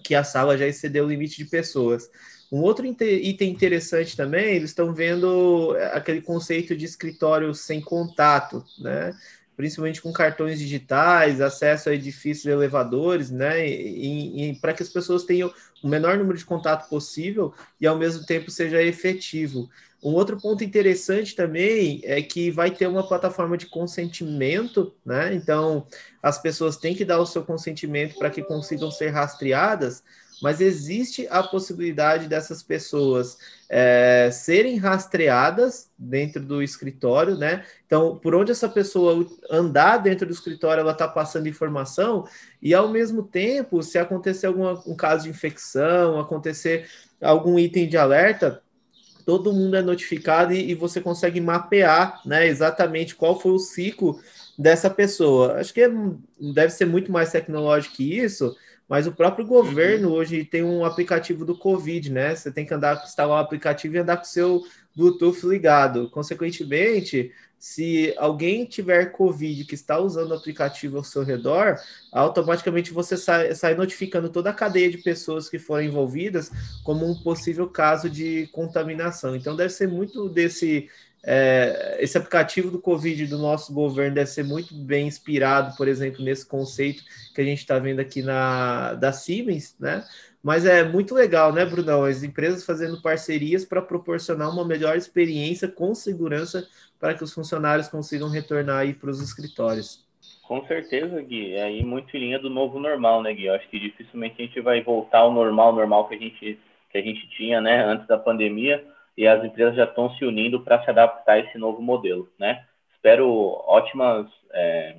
Que 0.03 0.15
a 0.15 0.23
sala 0.23 0.57
já 0.57 0.65
excedeu 0.65 1.05
o 1.05 1.07
limite 1.07 1.37
de 1.37 1.45
pessoas. 1.45 2.09
Um 2.51 2.61
outro 2.61 2.87
item 2.87 3.51
interessante 3.51 4.17
também, 4.17 4.55
eles 4.55 4.71
estão 4.71 4.91
vendo 4.95 5.75
aquele 5.91 6.21
conceito 6.21 6.75
de 6.75 6.85
escritório 6.85 7.53
sem 7.53 7.79
contato, 7.79 8.65
né? 8.79 9.15
Principalmente 9.55 10.01
com 10.01 10.11
cartões 10.11 10.57
digitais, 10.57 11.39
acesso 11.39 11.89
a 11.89 11.93
edifícios 11.93 12.47
elevadores, 12.47 13.29
né? 13.29 13.67
E, 13.67 14.49
e 14.49 14.55
para 14.55 14.73
que 14.73 14.81
as 14.81 14.89
pessoas 14.89 15.23
tenham 15.23 15.53
o 15.83 15.87
menor 15.87 16.17
número 16.17 16.37
de 16.37 16.45
contato 16.45 16.89
possível 16.89 17.53
e 17.79 17.85
ao 17.85 17.97
mesmo 17.97 18.25
tempo 18.25 18.49
seja 18.49 18.81
efetivo. 18.81 19.69
Um 20.03 20.13
outro 20.13 20.37
ponto 20.39 20.63
interessante 20.63 21.35
também 21.35 22.01
é 22.03 22.21
que 22.21 22.51
vai 22.51 22.69
ter 22.69 22.87
uma 22.87 23.07
plataforma 23.07 23.57
de 23.57 23.65
consentimento, 23.65 24.93
né? 25.03 25.33
Então, 25.33 25.87
as 26.21 26.39
pessoas 26.39 26.77
têm 26.77 26.93
que 26.93 27.03
dar 27.03 27.19
o 27.19 27.25
seu 27.25 27.43
consentimento 27.43 28.15
para 28.17 28.29
que 28.29 28.43
consigam 28.43 28.91
ser 28.91 29.09
rastreadas, 29.09 30.03
mas 30.39 30.61
existe 30.61 31.27
a 31.31 31.41
possibilidade 31.41 32.27
dessas 32.27 32.61
pessoas 32.61 33.39
é, 33.67 34.29
serem 34.31 34.77
rastreadas 34.77 35.89
dentro 35.97 36.43
do 36.43 36.61
escritório, 36.61 37.35
né? 37.35 37.65
Então, 37.87 38.19
por 38.19 38.35
onde 38.35 38.51
essa 38.51 38.69
pessoa 38.69 39.25
andar 39.49 39.97
dentro 39.97 40.27
do 40.27 40.33
escritório, 40.33 40.81
ela 40.81 40.91
está 40.91 41.07
passando 41.07 41.49
informação, 41.49 42.27
e 42.61 42.73
ao 42.73 42.87
mesmo 42.89 43.23
tempo, 43.23 43.81
se 43.81 43.97
acontecer 43.97 44.45
algum 44.45 44.69
um 44.85 44.95
caso 44.95 45.23
de 45.23 45.31
infecção, 45.31 46.19
acontecer 46.19 46.87
algum 47.19 47.57
item 47.57 47.89
de 47.89 47.97
alerta, 47.97 48.61
todo 49.27 49.51
mundo 49.51 49.75
é 49.75 49.81
notificado 49.81 50.53
e, 50.53 50.71
e 50.71 50.73
você 50.73 51.01
consegue 51.01 51.41
mapear, 51.41 52.21
né, 52.25 52.47
exatamente 52.47 53.13
qual 53.13 53.37
foi 53.37 53.51
o 53.51 53.59
ciclo 53.59 54.21
dessa 54.57 54.89
pessoa. 54.89 55.55
Acho 55.55 55.73
que 55.73 55.81
é, 55.81 55.91
deve 56.39 56.69
ser 56.69 56.85
muito 56.85 57.11
mais 57.11 57.29
tecnológico 57.29 57.97
que 57.97 58.17
isso, 58.17 58.55
mas 58.87 59.05
o 59.05 59.11
próprio 59.11 59.45
governo 59.45 60.13
hoje 60.13 60.45
tem 60.45 60.63
um 60.63 60.85
aplicativo 60.85 61.43
do 61.43 61.57
Covid, 61.57 62.09
né? 62.09 62.33
Você 62.33 62.49
tem 62.49 62.65
que 62.65 62.73
andar, 62.73 63.03
instalar 63.03 63.37
o 63.37 63.41
aplicativo 63.41 63.95
e 63.95 63.99
andar 63.99 64.15
com 64.15 64.23
o 64.23 64.27
seu 64.27 64.63
Bluetooth 64.95 65.45
ligado. 65.45 66.09
Consequentemente, 66.09 67.33
se 67.59 68.13
alguém 68.17 68.65
tiver 68.65 69.11
Covid 69.11 69.65
que 69.65 69.75
está 69.75 69.99
usando 69.99 70.31
o 70.31 70.35
aplicativo 70.35 70.97
ao 70.97 71.03
seu 71.03 71.23
redor, 71.23 71.79
automaticamente 72.11 72.91
você 72.91 73.17
sai, 73.17 73.53
sai 73.55 73.75
notificando 73.75 74.29
toda 74.29 74.49
a 74.51 74.53
cadeia 74.53 74.89
de 74.89 74.99
pessoas 74.99 75.49
que 75.49 75.57
foram 75.57 75.83
envolvidas 75.83 76.51
como 76.83 77.09
um 77.09 77.15
possível 77.15 77.67
caso 77.67 78.09
de 78.09 78.47
contaminação. 78.51 79.35
Então, 79.35 79.55
deve 79.55 79.73
ser 79.73 79.87
muito 79.87 80.29
desse 80.29 80.87
é, 81.29 81.97
esse 81.99 82.17
aplicativo 82.17 82.71
do 82.71 82.79
Covid 82.79 83.25
do 83.25 83.37
nosso 83.37 83.73
governo 83.73 84.15
deve 84.15 84.29
ser 84.29 84.43
muito 84.43 84.73
bem 84.73 85.07
inspirado, 85.07 85.75
por 85.75 85.87
exemplo, 85.87 86.23
nesse 86.23 86.45
conceito 86.45 87.03
que 87.35 87.41
a 87.41 87.43
gente 87.43 87.59
está 87.59 87.77
vendo 87.79 87.99
aqui 87.99 88.21
na 88.21 88.93
da 88.93 89.11
Siemens, 89.11 89.75
né? 89.77 90.05
Mas 90.41 90.63
é 90.63 90.83
muito 90.83 91.13
legal, 91.13 91.51
né, 91.51 91.65
Brunão? 91.65 92.05
As 92.05 92.23
empresas 92.23 92.63
fazendo 92.63 93.01
parcerias 93.01 93.65
para 93.65 93.81
proporcionar 93.81 94.49
uma 94.49 94.65
melhor 94.65 94.95
experiência 94.95 95.67
com 95.67 95.93
segurança 95.93 96.65
para 96.99 97.13
que 97.13 97.23
os 97.23 97.33
funcionários 97.33 97.87
consigam 97.87 98.29
retornar 98.29 98.79
aí 98.79 98.93
para 98.93 99.09
os 99.09 99.21
escritórios. 99.21 100.05
Com 100.47 100.65
certeza, 100.65 101.21
Gui. 101.21 101.53
É 101.55 101.63
aí 101.63 101.83
muito 101.83 102.15
em 102.15 102.19
linha 102.19 102.39
do 102.39 102.49
novo 102.49 102.79
normal, 102.79 103.21
né, 103.21 103.33
Gui? 103.33 103.45
Eu 103.45 103.55
acho 103.55 103.67
que 103.69 103.79
dificilmente 103.79 104.35
a 104.41 104.45
gente 104.45 104.61
vai 104.61 104.81
voltar 104.81 105.19
ao 105.19 105.31
normal, 105.31 105.73
normal 105.73 106.07
que 106.07 106.15
a 106.15 106.17
gente, 106.17 106.59
que 106.89 106.97
a 106.97 107.01
gente 107.01 107.27
tinha, 107.29 107.59
né, 107.59 107.83
antes 107.83 108.07
da 108.07 108.17
pandemia 108.17 108.83
e 109.17 109.27
as 109.27 109.43
empresas 109.43 109.75
já 109.75 109.83
estão 109.83 110.09
se 110.15 110.23
unindo 110.23 110.61
para 110.61 110.81
se 110.83 110.89
adaptar 110.89 111.33
a 111.33 111.39
esse 111.39 111.57
novo 111.57 111.81
modelo, 111.81 112.29
né? 112.39 112.63
Espero 112.93 113.27
ótimas, 113.67 114.27
é, 114.53 114.97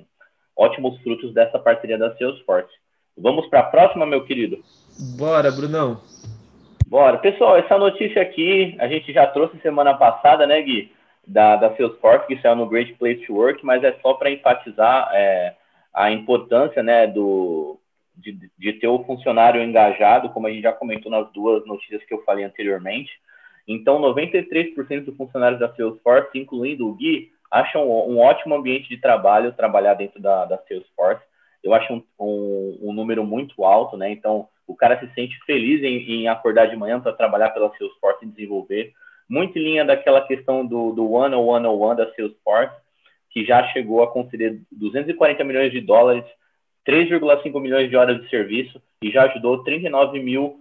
ótimos 0.55 1.01
frutos 1.01 1.33
dessa 1.33 1.57
parceria 1.57 1.97
da 1.97 2.15
Salesforce. 2.17 2.73
Vamos 3.17 3.47
para 3.47 3.61
a 3.61 3.63
próxima, 3.63 4.05
meu 4.05 4.25
querido? 4.25 4.63
Bora, 5.17 5.51
Brunão. 5.51 6.01
Bora. 6.85 7.17
Pessoal, 7.17 7.57
essa 7.57 7.77
notícia 7.77 8.21
aqui 8.21 8.75
a 8.79 8.87
gente 8.87 9.13
já 9.13 9.25
trouxe 9.27 9.59
semana 9.61 9.93
passada, 9.93 10.45
né, 10.45 10.61
Gui? 10.61 10.91
Da, 11.31 11.55
da 11.57 11.75
Salesforce, 11.75 12.25
que 12.25 12.41
saiu 12.41 12.55
no 12.55 12.65
Great 12.65 12.95
Place 12.95 13.23
to 13.25 13.35
Work, 13.35 13.63
mas 13.63 13.83
é 13.83 13.95
só 14.01 14.15
para 14.15 14.31
enfatizar 14.31 15.11
é, 15.13 15.55
a 15.93 16.09
importância, 16.09 16.81
né, 16.81 17.05
do, 17.05 17.79
de, 18.15 18.49
de 18.57 18.73
ter 18.73 18.87
o 18.87 19.03
funcionário 19.03 19.61
engajado, 19.61 20.29
como 20.29 20.47
a 20.47 20.49
gente 20.51 20.63
já 20.63 20.73
comentou 20.73 21.11
nas 21.11 21.31
duas 21.31 21.65
notícias 21.67 22.03
que 22.03 22.13
eu 22.13 22.23
falei 22.23 22.43
anteriormente. 22.43 23.11
Então, 23.67 24.01
93% 24.01 25.05
dos 25.05 25.15
funcionários 25.15 25.59
da 25.59 25.71
Salesforce, 25.75 26.37
incluindo 26.37 26.87
o 26.87 26.95
Gui, 26.95 27.31
acham 27.51 27.87
um 27.87 28.19
ótimo 28.19 28.55
ambiente 28.55 28.89
de 28.89 28.97
trabalho 28.97 29.53
trabalhar 29.53 29.93
dentro 29.93 30.19
da, 30.19 30.45
da 30.45 30.57
Salesforce. 30.67 31.21
Eu 31.63 31.73
acho 31.73 31.93
um, 31.93 32.03
um, 32.19 32.79
um, 32.89 32.93
número 32.93 33.23
muito 33.23 33.63
alto, 33.63 33.97
né? 33.97 34.09
Então, 34.11 34.47
o 34.65 34.75
cara 34.75 34.99
se 34.99 35.13
sente 35.13 35.37
feliz 35.45 35.83
em, 35.83 36.23
em 36.23 36.27
acordar 36.27 36.67
de 36.67 36.75
manhã 36.75 36.99
para 36.99 37.13
trabalhar 37.13 37.49
pela 37.49 37.71
Salesforce 37.77 38.25
e 38.25 38.29
desenvolver. 38.29 38.93
Muito 39.29 39.57
em 39.57 39.63
linha 39.63 39.85
daquela 39.85 40.25
questão 40.25 40.65
do, 40.65 40.91
do 40.91 41.11
One 41.11 41.35
on 41.35 41.45
One 41.45 41.67
on 41.67 41.79
One 41.79 41.97
da 41.97 42.11
Salesforce, 42.13 42.75
que 43.29 43.45
já 43.45 43.63
chegou 43.67 44.01
a 44.01 44.11
conceder 44.11 44.59
240 44.71 45.43
milhões 45.43 45.71
de 45.71 45.81
dólares, 45.81 46.25
3,5 46.87 47.61
milhões 47.61 47.89
de 47.89 47.95
horas 47.95 48.19
de 48.21 48.29
serviço 48.29 48.81
e 49.03 49.11
já 49.11 49.23
ajudou 49.25 49.63
39 49.63 50.19
mil 50.19 50.59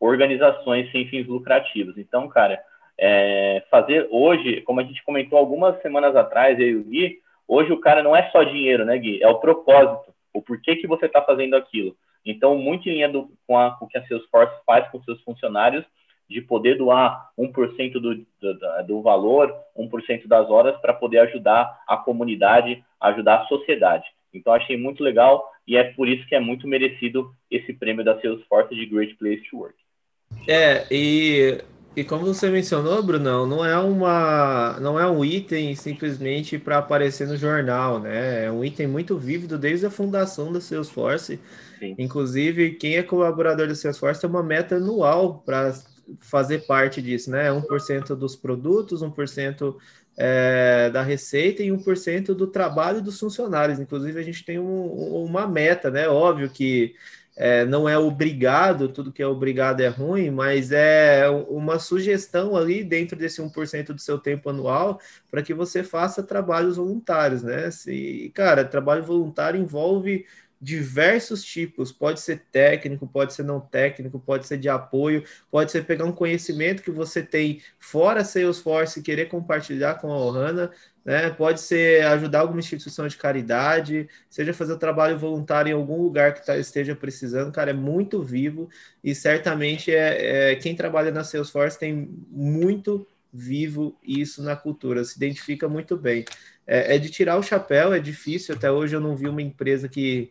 organizações 0.00 0.90
sem 0.90 1.06
fins 1.06 1.26
lucrativos. 1.26 1.96
Então, 1.96 2.26
cara, 2.28 2.60
é, 2.98 3.62
fazer 3.70 4.08
hoje, 4.10 4.62
como 4.62 4.80
a 4.80 4.82
gente 4.82 5.04
comentou 5.04 5.38
algumas 5.38 5.80
semanas 5.80 6.16
atrás, 6.16 6.58
eu 6.58 6.68
e 6.68 6.76
o 6.76 6.84
Gui, 6.84 7.18
hoje 7.46 7.72
o 7.72 7.80
cara 7.80 8.02
não 8.02 8.16
é 8.16 8.28
só 8.30 8.42
dinheiro, 8.42 8.84
né, 8.84 8.98
Gui? 8.98 9.22
É 9.22 9.28
o 9.28 9.38
propósito, 9.38 10.12
o 10.34 10.42
porquê 10.42 10.76
que 10.76 10.86
você 10.86 11.06
está 11.06 11.22
fazendo 11.22 11.54
aquilo. 11.54 11.94
Então, 12.24 12.56
muito 12.56 12.88
em 12.88 12.94
linha 12.94 13.08
do, 13.08 13.30
com, 13.46 13.56
a, 13.56 13.70
com 13.72 13.84
o 13.84 13.88
que 13.88 13.98
a 13.98 14.06
Salesforce 14.06 14.54
faz 14.66 14.88
com 14.90 15.02
seus 15.02 15.20
funcionários, 15.22 15.84
de 16.30 16.40
poder 16.40 16.78
doar 16.78 17.30
1% 17.36 17.92
do, 17.94 18.14
do, 18.14 18.86
do 18.86 19.02
valor, 19.02 19.52
1% 19.76 20.28
das 20.28 20.48
horas, 20.48 20.80
para 20.80 20.94
poder 20.94 21.18
ajudar 21.18 21.82
a 21.88 21.96
comunidade, 21.96 22.84
ajudar 23.00 23.40
a 23.40 23.46
sociedade. 23.46 24.04
Então, 24.32 24.52
achei 24.52 24.76
muito 24.76 25.02
legal 25.02 25.50
e 25.66 25.76
é 25.76 25.82
por 25.82 26.08
isso 26.08 26.24
que 26.28 26.36
é 26.36 26.40
muito 26.40 26.68
merecido 26.68 27.34
esse 27.50 27.72
prêmio 27.72 28.04
da 28.04 28.20
Salesforce 28.20 28.72
de 28.76 28.86
Great 28.86 29.16
Place 29.16 29.42
to 29.50 29.56
Work. 29.58 29.74
É, 30.46 30.86
e, 30.88 31.58
e 31.96 32.04
como 32.04 32.24
você 32.24 32.48
mencionou, 32.48 33.02
Brunão, 33.02 33.44
não 33.44 33.64
é 33.64 33.76
uma 33.76 34.78
não 34.80 35.00
é 35.00 35.10
um 35.10 35.24
item 35.24 35.74
simplesmente 35.74 36.58
para 36.58 36.78
aparecer 36.78 37.26
no 37.26 37.36
jornal, 37.36 37.98
né? 37.98 38.44
É 38.44 38.52
um 38.52 38.64
item 38.64 38.86
muito 38.86 39.18
vívido 39.18 39.58
desde 39.58 39.86
a 39.86 39.90
fundação 39.90 40.52
da 40.52 40.60
Salesforce. 40.60 41.40
Sim. 41.80 41.96
Inclusive, 41.98 42.72
quem 42.72 42.96
é 42.96 43.02
colaborador 43.02 43.66
da 43.66 43.74
Salesforce 43.74 44.20
tem 44.20 44.30
uma 44.30 44.42
meta 44.42 44.76
anual 44.76 45.42
para 45.44 45.72
fazer 46.20 46.66
parte 46.66 47.00
disso, 47.00 47.30
né? 47.30 47.50
1% 47.50 48.14
dos 48.14 48.34
produtos, 48.36 49.02
1% 49.02 49.76
é, 50.16 50.90
da 50.90 51.02
receita 51.02 51.62
e 51.62 51.68
1% 51.68 52.34
do 52.34 52.46
trabalho 52.46 53.00
dos 53.02 53.18
funcionários. 53.18 53.78
Inclusive, 53.78 54.18
a 54.18 54.22
gente 54.22 54.44
tem 54.44 54.58
um, 54.58 55.24
uma 55.24 55.46
meta, 55.46 55.90
né? 55.90 56.08
Óbvio 56.08 56.50
que 56.50 56.94
é, 57.36 57.64
não 57.64 57.88
é 57.88 57.96
obrigado, 57.96 58.88
tudo 58.88 59.12
que 59.12 59.22
é 59.22 59.26
obrigado 59.26 59.80
é 59.80 59.88
ruim, 59.88 60.30
mas 60.30 60.72
é 60.72 61.26
uma 61.48 61.78
sugestão 61.78 62.54
ali 62.54 62.84
dentro 62.84 63.16
desse 63.16 63.40
1% 63.40 63.94
do 63.94 64.00
seu 64.00 64.18
tempo 64.18 64.50
anual 64.50 65.00
para 65.30 65.42
que 65.42 65.54
você 65.54 65.82
faça 65.82 66.22
trabalhos 66.22 66.76
voluntários, 66.76 67.42
né? 67.42 67.70
Se, 67.70 68.30
cara, 68.34 68.62
trabalho 68.62 69.02
voluntário 69.02 69.58
envolve 69.58 70.26
diversos 70.60 71.42
tipos, 71.42 71.90
pode 71.90 72.20
ser 72.20 72.42
técnico, 72.52 73.06
pode 73.06 73.32
ser 73.32 73.44
não 73.44 73.60
técnico, 73.60 74.18
pode 74.20 74.46
ser 74.46 74.58
de 74.58 74.68
apoio, 74.68 75.24
pode 75.50 75.72
ser 75.72 75.84
pegar 75.84 76.04
um 76.04 76.12
conhecimento 76.12 76.82
que 76.82 76.90
você 76.90 77.22
tem 77.22 77.62
fora 77.78 78.24
Salesforce 78.24 79.00
e 79.00 79.02
querer 79.02 79.26
compartilhar 79.26 79.94
com 79.94 80.12
a 80.12 80.18
Ohana, 80.18 80.70
né? 81.04 81.30
Pode 81.30 81.60
ser 81.60 82.04
ajudar 82.04 82.40
alguma 82.40 82.60
instituição 82.60 83.08
de 83.08 83.16
caridade, 83.16 84.08
seja 84.28 84.52
fazer 84.52 84.74
o 84.74 84.78
trabalho 84.78 85.18
voluntário 85.18 85.70
em 85.70 85.74
algum 85.74 86.02
lugar 86.02 86.34
que 86.34 86.44
tá, 86.44 86.58
esteja 86.58 86.94
precisando, 86.94 87.50
cara, 87.52 87.70
é 87.70 87.74
muito 87.74 88.22
vivo 88.22 88.68
e 89.02 89.14
certamente 89.14 89.90
é, 89.90 90.52
é 90.52 90.56
quem 90.56 90.76
trabalha 90.76 91.10
na 91.10 91.24
Salesforce 91.24 91.78
tem 91.78 92.10
muito 92.30 93.06
vivo 93.32 93.96
isso 94.02 94.42
na 94.42 94.56
cultura, 94.56 95.04
se 95.04 95.16
identifica 95.16 95.68
muito 95.68 95.96
bem. 95.96 96.24
É, 96.70 96.94
é 96.94 96.98
de 97.00 97.10
tirar 97.10 97.36
o 97.36 97.42
chapéu, 97.42 97.92
é 97.92 97.98
difícil, 97.98 98.54
até 98.54 98.70
hoje 98.70 98.94
eu 98.94 99.00
não 99.00 99.16
vi 99.16 99.28
uma 99.28 99.42
empresa 99.42 99.88
que 99.88 100.30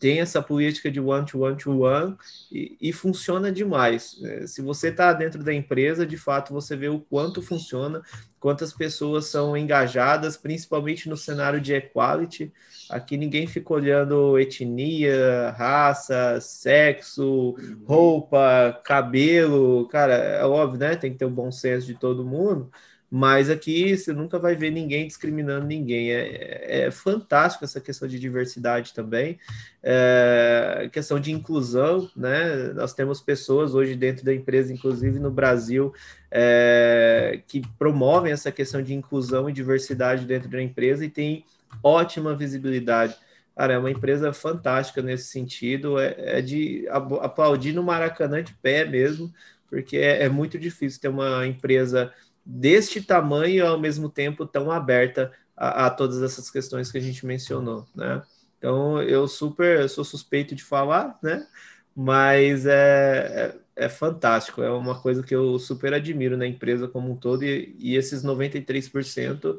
tem 0.00 0.20
essa 0.20 0.42
política 0.42 0.90
de 0.90 1.00
one 1.00 1.24
to 1.24 1.40
one 1.42 1.56
to 1.56 1.82
one 1.82 2.16
e, 2.50 2.76
e 2.80 2.92
funciona 2.92 3.52
demais. 3.52 4.20
É, 4.24 4.46
se 4.46 4.60
você 4.60 4.88
está 4.88 5.12
dentro 5.12 5.42
da 5.44 5.54
empresa, 5.54 6.04
de 6.04 6.16
fato 6.16 6.52
você 6.52 6.76
vê 6.76 6.88
o 6.88 6.98
quanto 6.98 7.40
funciona, 7.40 8.02
quantas 8.40 8.72
pessoas 8.72 9.26
são 9.26 9.56
engajadas, 9.56 10.36
principalmente 10.36 11.08
no 11.08 11.16
cenário 11.16 11.60
de 11.60 11.72
equality. 11.74 12.52
Aqui 12.90 13.16
ninguém 13.16 13.46
fica 13.46 13.72
olhando 13.72 14.36
etnia, 14.38 15.54
raça, 15.56 16.40
sexo, 16.40 17.54
roupa, 17.84 18.80
cabelo. 18.84 19.86
Cara, 19.88 20.14
é 20.14 20.44
óbvio, 20.44 20.80
né? 20.80 20.96
Tem 20.96 21.12
que 21.12 21.18
ter 21.18 21.24
o 21.24 21.30
bom 21.30 21.52
senso 21.52 21.86
de 21.86 21.94
todo 21.94 22.24
mundo 22.24 22.68
mas 23.10 23.48
aqui 23.48 23.96
você 23.96 24.12
nunca 24.12 24.38
vai 24.38 24.54
ver 24.54 24.70
ninguém 24.70 25.06
discriminando 25.06 25.66
ninguém. 25.66 26.10
É, 26.10 26.20
é, 26.20 26.80
é 26.86 26.90
fantástico 26.90 27.64
essa 27.64 27.80
questão 27.80 28.06
de 28.06 28.18
diversidade 28.18 28.92
também, 28.92 29.38
é, 29.82 30.90
questão 30.92 31.18
de 31.18 31.32
inclusão, 31.32 32.10
né? 32.14 32.72
Nós 32.74 32.92
temos 32.92 33.20
pessoas 33.20 33.74
hoje 33.74 33.94
dentro 33.94 34.24
da 34.24 34.34
empresa, 34.34 34.72
inclusive 34.72 35.18
no 35.18 35.30
Brasil, 35.30 35.92
é, 36.30 37.40
que 37.46 37.62
promovem 37.78 38.32
essa 38.32 38.52
questão 38.52 38.82
de 38.82 38.92
inclusão 38.92 39.48
e 39.48 39.52
diversidade 39.52 40.26
dentro 40.26 40.50
da 40.50 40.62
empresa 40.62 41.04
e 41.04 41.08
tem 41.08 41.44
ótima 41.82 42.36
visibilidade. 42.36 43.16
Cara, 43.56 43.74
é 43.74 43.78
uma 43.78 43.90
empresa 43.90 44.32
fantástica 44.32 45.02
nesse 45.02 45.24
sentido, 45.28 45.98
é, 45.98 46.14
é 46.18 46.42
de 46.42 46.86
aplaudir 47.20 47.72
no 47.72 47.82
Maracanã 47.82 48.42
de 48.42 48.54
pé 48.54 48.84
mesmo, 48.84 49.32
porque 49.68 49.96
é, 49.96 50.24
é 50.24 50.28
muito 50.28 50.58
difícil 50.58 51.00
ter 51.00 51.08
uma 51.08 51.46
empresa 51.46 52.12
deste 52.50 53.02
tamanho 53.02 53.66
ao 53.66 53.78
mesmo 53.78 54.08
tempo 54.08 54.46
tão 54.46 54.70
aberta 54.70 55.30
a, 55.54 55.86
a, 55.86 55.90
todas 55.90 56.22
essas 56.22 56.50
questões 56.50 56.90
que 56.90 56.96
a 56.96 57.00
gente 57.00 57.26
mencionou, 57.26 57.86
né? 57.94 58.22
Então 58.56 59.02
eu 59.02 59.28
super 59.28 59.86
sou 59.88 60.02
suspeito 60.02 60.54
de 60.54 60.64
falar, 60.64 61.18
né? 61.22 61.46
Mas 61.94 62.64
é, 62.64 63.54
é, 63.76 63.84
é, 63.84 63.88
fantástico, 63.88 64.62
é 64.62 64.70
uma 64.70 64.98
coisa 65.00 65.22
que 65.22 65.34
eu 65.34 65.58
super 65.58 65.92
admiro 65.92 66.36
na 66.38 66.46
empresa 66.46 66.88
como 66.88 67.12
um 67.12 67.16
todo, 67.16 67.44
e, 67.44 67.76
e 67.78 67.96
esses 67.96 68.24
93%, 68.24 69.58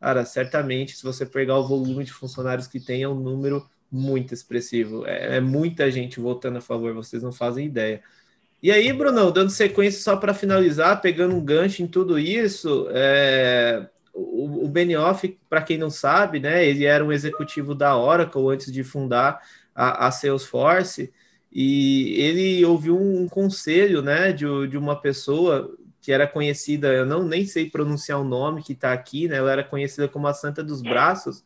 cara, 0.00 0.24
certamente, 0.24 0.96
se 0.96 1.02
você 1.02 1.26
pegar 1.26 1.58
o 1.58 1.66
volume 1.66 2.04
de 2.04 2.12
funcionários 2.12 2.66
que 2.68 2.80
tem, 2.80 3.02
é 3.02 3.08
um 3.08 3.20
número 3.20 3.68
muito 3.90 4.32
expressivo. 4.32 5.04
É, 5.06 5.36
é 5.36 5.40
muita 5.40 5.90
gente 5.90 6.20
votando 6.20 6.58
a 6.58 6.60
favor, 6.60 6.94
vocês 6.94 7.22
não 7.22 7.32
fazem 7.32 7.66
ideia. 7.66 8.02
E 8.62 8.70
aí, 8.70 8.92
Brunão, 8.92 9.32
dando 9.32 9.50
sequência 9.50 10.02
só 10.02 10.16
para 10.16 10.34
finalizar, 10.34 11.00
pegando 11.00 11.34
um 11.34 11.44
gancho 11.44 11.82
em 11.82 11.86
tudo 11.86 12.18
isso, 12.18 12.88
é, 12.90 13.88
o, 14.12 14.66
o 14.66 14.68
Benioff, 14.68 15.38
para 15.48 15.62
quem 15.62 15.78
não 15.78 15.88
sabe, 15.88 16.40
né, 16.40 16.66
ele 16.66 16.84
era 16.84 17.02
um 17.04 17.10
executivo 17.12 17.74
da 17.74 17.96
Oracle 17.96 18.48
antes 18.48 18.70
de 18.70 18.84
fundar 18.84 19.40
a, 19.74 20.06
a 20.08 20.10
Salesforce, 20.10 21.10
e 21.50 22.20
ele 22.20 22.64
ouviu 22.66 22.98
um, 22.98 23.22
um 23.22 23.28
conselho 23.28 24.02
né, 24.02 24.30
de, 24.32 24.44
de 24.68 24.76
uma 24.76 25.00
pessoa 25.00 25.74
que 26.02 26.12
era 26.12 26.26
conhecida, 26.26 26.88
eu 26.88 27.06
não 27.06 27.24
nem 27.24 27.46
sei 27.46 27.68
pronunciar 27.68 28.20
o 28.20 28.24
nome 28.24 28.62
que 28.62 28.72
está 28.74 28.92
aqui, 28.92 29.26
né, 29.26 29.36
ela 29.36 29.52
era 29.52 29.64
conhecida 29.64 30.06
como 30.06 30.26
a 30.26 30.34
Santa 30.34 30.62
dos 30.62 30.82
Braços, 30.82 31.42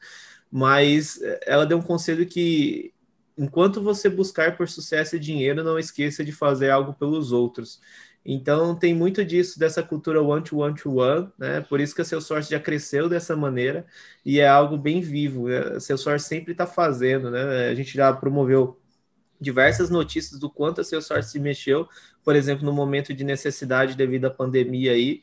mas 0.50 1.20
ela 1.46 1.66
deu 1.66 1.78
um 1.78 1.82
conselho 1.82 2.26
que 2.26 2.93
enquanto 3.36 3.82
você 3.82 4.08
buscar 4.08 4.56
por 4.56 4.68
sucesso 4.68 5.16
e 5.16 5.20
dinheiro, 5.20 5.64
não 5.64 5.78
esqueça 5.78 6.24
de 6.24 6.32
fazer 6.32 6.70
algo 6.70 6.94
pelos 6.94 7.32
outros. 7.32 7.80
Então 8.24 8.74
tem 8.74 8.94
muito 8.94 9.24
disso 9.24 9.58
dessa 9.58 9.82
cultura 9.82 10.22
one 10.22 10.42
to 10.42 10.58
one 10.58 10.74
to 10.74 10.96
one, 10.96 11.30
né? 11.38 11.60
Por 11.60 11.80
isso 11.80 11.94
que 11.94 12.00
a 12.00 12.04
Salesforce 12.04 12.50
já 12.50 12.58
cresceu 12.58 13.08
dessa 13.08 13.36
maneira 13.36 13.86
e 14.24 14.40
é 14.40 14.48
algo 14.48 14.78
bem 14.78 15.00
vivo. 15.00 15.48
Né? 15.48 15.58
A 15.76 15.80
Salesforce 15.80 16.26
sempre 16.26 16.52
está 16.52 16.66
fazendo, 16.66 17.30
né? 17.30 17.68
A 17.68 17.74
gente 17.74 17.94
já 17.94 18.12
promoveu 18.12 18.80
diversas 19.40 19.90
notícias 19.90 20.40
do 20.40 20.48
quanto 20.48 20.80
a 20.80 20.84
Salesforce 20.84 21.32
se 21.32 21.38
mexeu, 21.38 21.88
por 22.24 22.34
exemplo, 22.34 22.64
no 22.64 22.72
momento 22.72 23.12
de 23.12 23.24
necessidade 23.24 23.96
devido 23.96 24.24
à 24.26 24.30
pandemia 24.30 24.92
aí, 24.92 25.22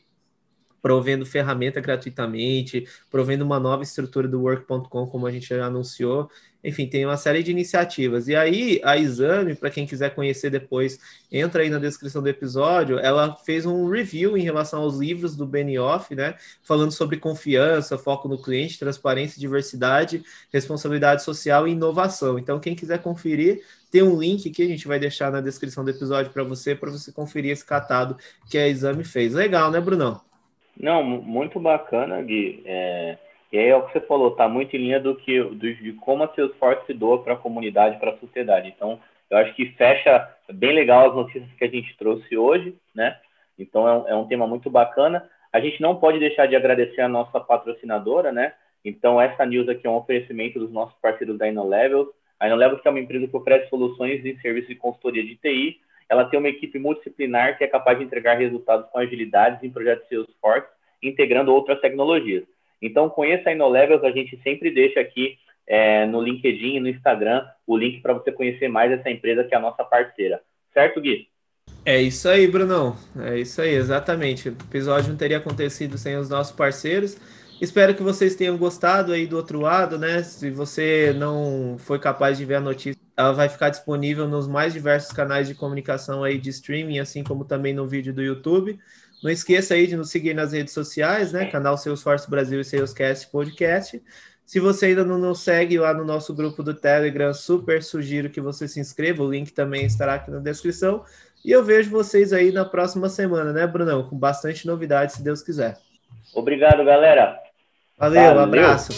provendo 0.82 1.24
ferramenta 1.24 1.80
gratuitamente, 1.80 2.86
provendo 3.10 3.44
uma 3.44 3.60
nova 3.60 3.84
estrutura 3.84 4.26
do 4.26 4.42
work.com, 4.42 5.06
como 5.06 5.26
a 5.26 5.30
gente 5.30 5.48
já 5.48 5.64
anunciou. 5.64 6.28
Enfim, 6.64 6.86
tem 6.86 7.04
uma 7.04 7.16
série 7.16 7.42
de 7.42 7.50
iniciativas. 7.50 8.28
E 8.28 8.36
aí, 8.36 8.80
a 8.84 8.96
Exame, 8.96 9.54
para 9.54 9.70
quem 9.70 9.86
quiser 9.86 10.14
conhecer 10.14 10.50
depois, 10.50 10.98
entra 11.30 11.62
aí 11.62 11.70
na 11.70 11.78
descrição 11.78 12.22
do 12.22 12.28
episódio. 12.28 12.98
Ela 12.98 13.34
fez 13.36 13.66
um 13.66 13.88
review 13.88 14.36
em 14.36 14.42
relação 14.42 14.80
aos 14.82 14.98
livros 14.98 15.34
do 15.36 15.46
Benioff, 15.46 16.14
né? 16.14 16.36
Falando 16.62 16.92
sobre 16.92 17.16
confiança, 17.16 17.98
foco 17.98 18.28
no 18.28 18.40
cliente, 18.40 18.78
transparência, 18.78 19.40
diversidade, 19.40 20.22
responsabilidade 20.52 21.24
social 21.24 21.66
e 21.66 21.72
inovação. 21.72 22.38
Então, 22.38 22.60
quem 22.60 22.76
quiser 22.76 22.98
conferir, 23.02 23.62
tem 23.90 24.02
um 24.02 24.18
link 24.18 24.48
que 24.50 24.62
a 24.62 24.68
gente 24.68 24.86
vai 24.86 24.98
deixar 25.00 25.32
na 25.32 25.40
descrição 25.40 25.84
do 25.84 25.90
episódio 25.90 26.32
para 26.32 26.44
você, 26.44 26.74
para 26.74 26.90
você 26.90 27.10
conferir 27.12 27.50
esse 27.50 27.64
catado 27.64 28.16
que 28.48 28.56
a 28.56 28.68
Exame 28.68 29.04
fez. 29.04 29.34
Legal, 29.34 29.70
né, 29.70 29.80
Brunão? 29.80 30.31
Não, 30.78 31.02
muito 31.02 31.60
bacana, 31.60 32.20
Gui. 32.22 32.62
É, 32.64 33.18
e 33.52 33.58
aí 33.58 33.68
é 33.68 33.76
o 33.76 33.86
que 33.86 33.92
você 33.92 34.00
falou, 34.06 34.30
tá 34.32 34.48
muito 34.48 34.74
em 34.74 34.80
linha 34.80 34.98
do 34.98 35.14
que 35.14 35.42
do, 35.42 35.74
de 35.74 35.92
como 35.94 36.24
a 36.24 36.28
Salesforce 36.28 36.86
se 36.86 36.94
doa 36.94 37.22
para 37.22 37.34
a 37.34 37.38
comunidade, 37.38 37.98
para 37.98 38.12
a 38.12 38.18
sociedade. 38.18 38.72
Então, 38.74 38.98
eu 39.30 39.38
acho 39.38 39.54
que 39.54 39.66
fecha 39.72 40.28
bem 40.52 40.72
legal 40.72 41.10
as 41.10 41.14
notícias 41.14 41.50
que 41.52 41.64
a 41.64 41.68
gente 41.68 41.96
trouxe 41.96 42.36
hoje, 42.36 42.74
né? 42.94 43.18
Então, 43.58 43.86
é 43.86 43.92
um, 43.92 44.08
é 44.08 44.16
um 44.16 44.26
tema 44.26 44.46
muito 44.46 44.70
bacana. 44.70 45.28
A 45.52 45.60
gente 45.60 45.80
não 45.82 45.96
pode 45.96 46.18
deixar 46.18 46.46
de 46.46 46.56
agradecer 46.56 47.02
a 47.02 47.08
nossa 47.08 47.38
patrocinadora, 47.38 48.32
né? 48.32 48.54
Então, 48.84 49.20
essa 49.20 49.44
news 49.44 49.68
aqui 49.68 49.86
é 49.86 49.90
um 49.90 49.96
oferecimento 49.96 50.58
dos 50.58 50.72
nossos 50.72 50.98
parceiros 51.00 51.38
da 51.38 51.46
InnoLevels. 51.46 52.08
A 52.40 52.46
InnoLevels 52.46 52.80
é 52.84 52.90
uma 52.90 53.00
empresa 53.00 53.28
que 53.28 53.36
oferece 53.36 53.68
soluções 53.68 54.24
em 54.24 54.36
serviço 54.40 54.68
de 54.68 54.74
consultoria 54.74 55.22
de 55.22 55.36
TI 55.36 55.78
ela 56.12 56.26
tem 56.26 56.38
uma 56.38 56.50
equipe 56.50 56.78
multidisciplinar 56.78 57.56
que 57.56 57.64
é 57.64 57.66
capaz 57.66 57.96
de 57.96 58.04
entregar 58.04 58.36
resultados 58.36 58.86
com 58.90 58.98
agilidade 58.98 59.66
em 59.66 59.70
projetos 59.70 60.06
Salesforce, 60.10 60.68
integrando 61.02 61.50
outras 61.50 61.80
tecnologias. 61.80 62.44
Então, 62.82 63.08
conheça 63.08 63.48
a 63.48 63.52
InnoLevels, 63.54 64.04
a 64.04 64.10
gente 64.10 64.38
sempre 64.42 64.70
deixa 64.70 65.00
aqui 65.00 65.38
é, 65.66 66.04
no 66.04 66.20
LinkedIn 66.20 66.76
e 66.76 66.80
no 66.80 66.88
Instagram 66.90 67.46
o 67.66 67.78
link 67.78 68.02
para 68.02 68.12
você 68.12 68.30
conhecer 68.30 68.68
mais 68.68 68.92
essa 68.92 69.08
empresa 69.08 69.42
que 69.42 69.54
é 69.54 69.56
a 69.56 69.60
nossa 69.60 69.82
parceira. 69.84 70.42
Certo, 70.74 71.00
Gui? 71.00 71.28
É 71.82 71.98
isso 71.98 72.28
aí, 72.28 72.46
Brunão. 72.46 72.94
É 73.18 73.38
isso 73.38 73.62
aí, 73.62 73.74
exatamente. 73.74 74.50
O 74.50 74.52
episódio 74.52 75.08
não 75.08 75.16
teria 75.16 75.38
acontecido 75.38 75.96
sem 75.96 76.18
os 76.18 76.28
nossos 76.28 76.54
parceiros. 76.54 77.16
Espero 77.62 77.94
que 77.94 78.02
vocês 78.02 78.34
tenham 78.34 78.58
gostado 78.58 79.12
aí 79.12 79.24
do 79.24 79.36
outro 79.36 79.60
lado, 79.60 79.96
né? 79.96 80.24
Se 80.24 80.50
você 80.50 81.14
não 81.16 81.76
foi 81.78 81.96
capaz 81.96 82.36
de 82.36 82.44
ver 82.44 82.56
a 82.56 82.60
notícia, 82.60 83.00
ela 83.16 83.30
vai 83.30 83.48
ficar 83.48 83.68
disponível 83.68 84.26
nos 84.26 84.48
mais 84.48 84.72
diversos 84.72 85.12
canais 85.12 85.46
de 85.46 85.54
comunicação 85.54 86.24
aí 86.24 86.38
de 86.38 86.50
streaming, 86.50 86.98
assim 86.98 87.22
como 87.22 87.44
também 87.44 87.72
no 87.72 87.86
vídeo 87.86 88.12
do 88.12 88.20
YouTube. 88.20 88.80
Não 89.22 89.30
esqueça 89.30 89.74
aí 89.74 89.86
de 89.86 89.96
nos 89.96 90.10
seguir 90.10 90.34
nas 90.34 90.50
redes 90.50 90.74
sociais, 90.74 91.30
né? 91.30 91.46
Canal 91.52 91.78
Salesforce 91.78 92.28
Brasil 92.28 92.60
e 92.60 92.64
Salescast 92.64 93.30
Podcast. 93.30 94.02
Se 94.44 94.58
você 94.58 94.86
ainda 94.86 95.04
não 95.04 95.16
nos 95.16 95.38
segue 95.38 95.78
lá 95.78 95.94
no 95.94 96.04
nosso 96.04 96.34
grupo 96.34 96.64
do 96.64 96.74
Telegram, 96.74 97.32
super 97.32 97.80
sugiro 97.80 98.28
que 98.28 98.40
você 98.40 98.66
se 98.66 98.80
inscreva. 98.80 99.22
O 99.22 99.30
link 99.30 99.52
também 99.52 99.86
estará 99.86 100.14
aqui 100.14 100.32
na 100.32 100.40
descrição. 100.40 101.04
E 101.44 101.52
eu 101.52 101.62
vejo 101.62 101.92
vocês 101.92 102.32
aí 102.32 102.50
na 102.50 102.64
próxima 102.64 103.08
semana, 103.08 103.52
né, 103.52 103.68
Brunão? 103.68 104.08
Com 104.08 104.18
bastante 104.18 104.66
novidade, 104.66 105.12
se 105.12 105.22
Deus 105.22 105.42
quiser. 105.42 105.78
Obrigado, 106.34 106.84
galera. 106.84 107.41
Valeu, 108.02 108.20
Valeu. 108.34 108.42
abraço. 108.42 108.92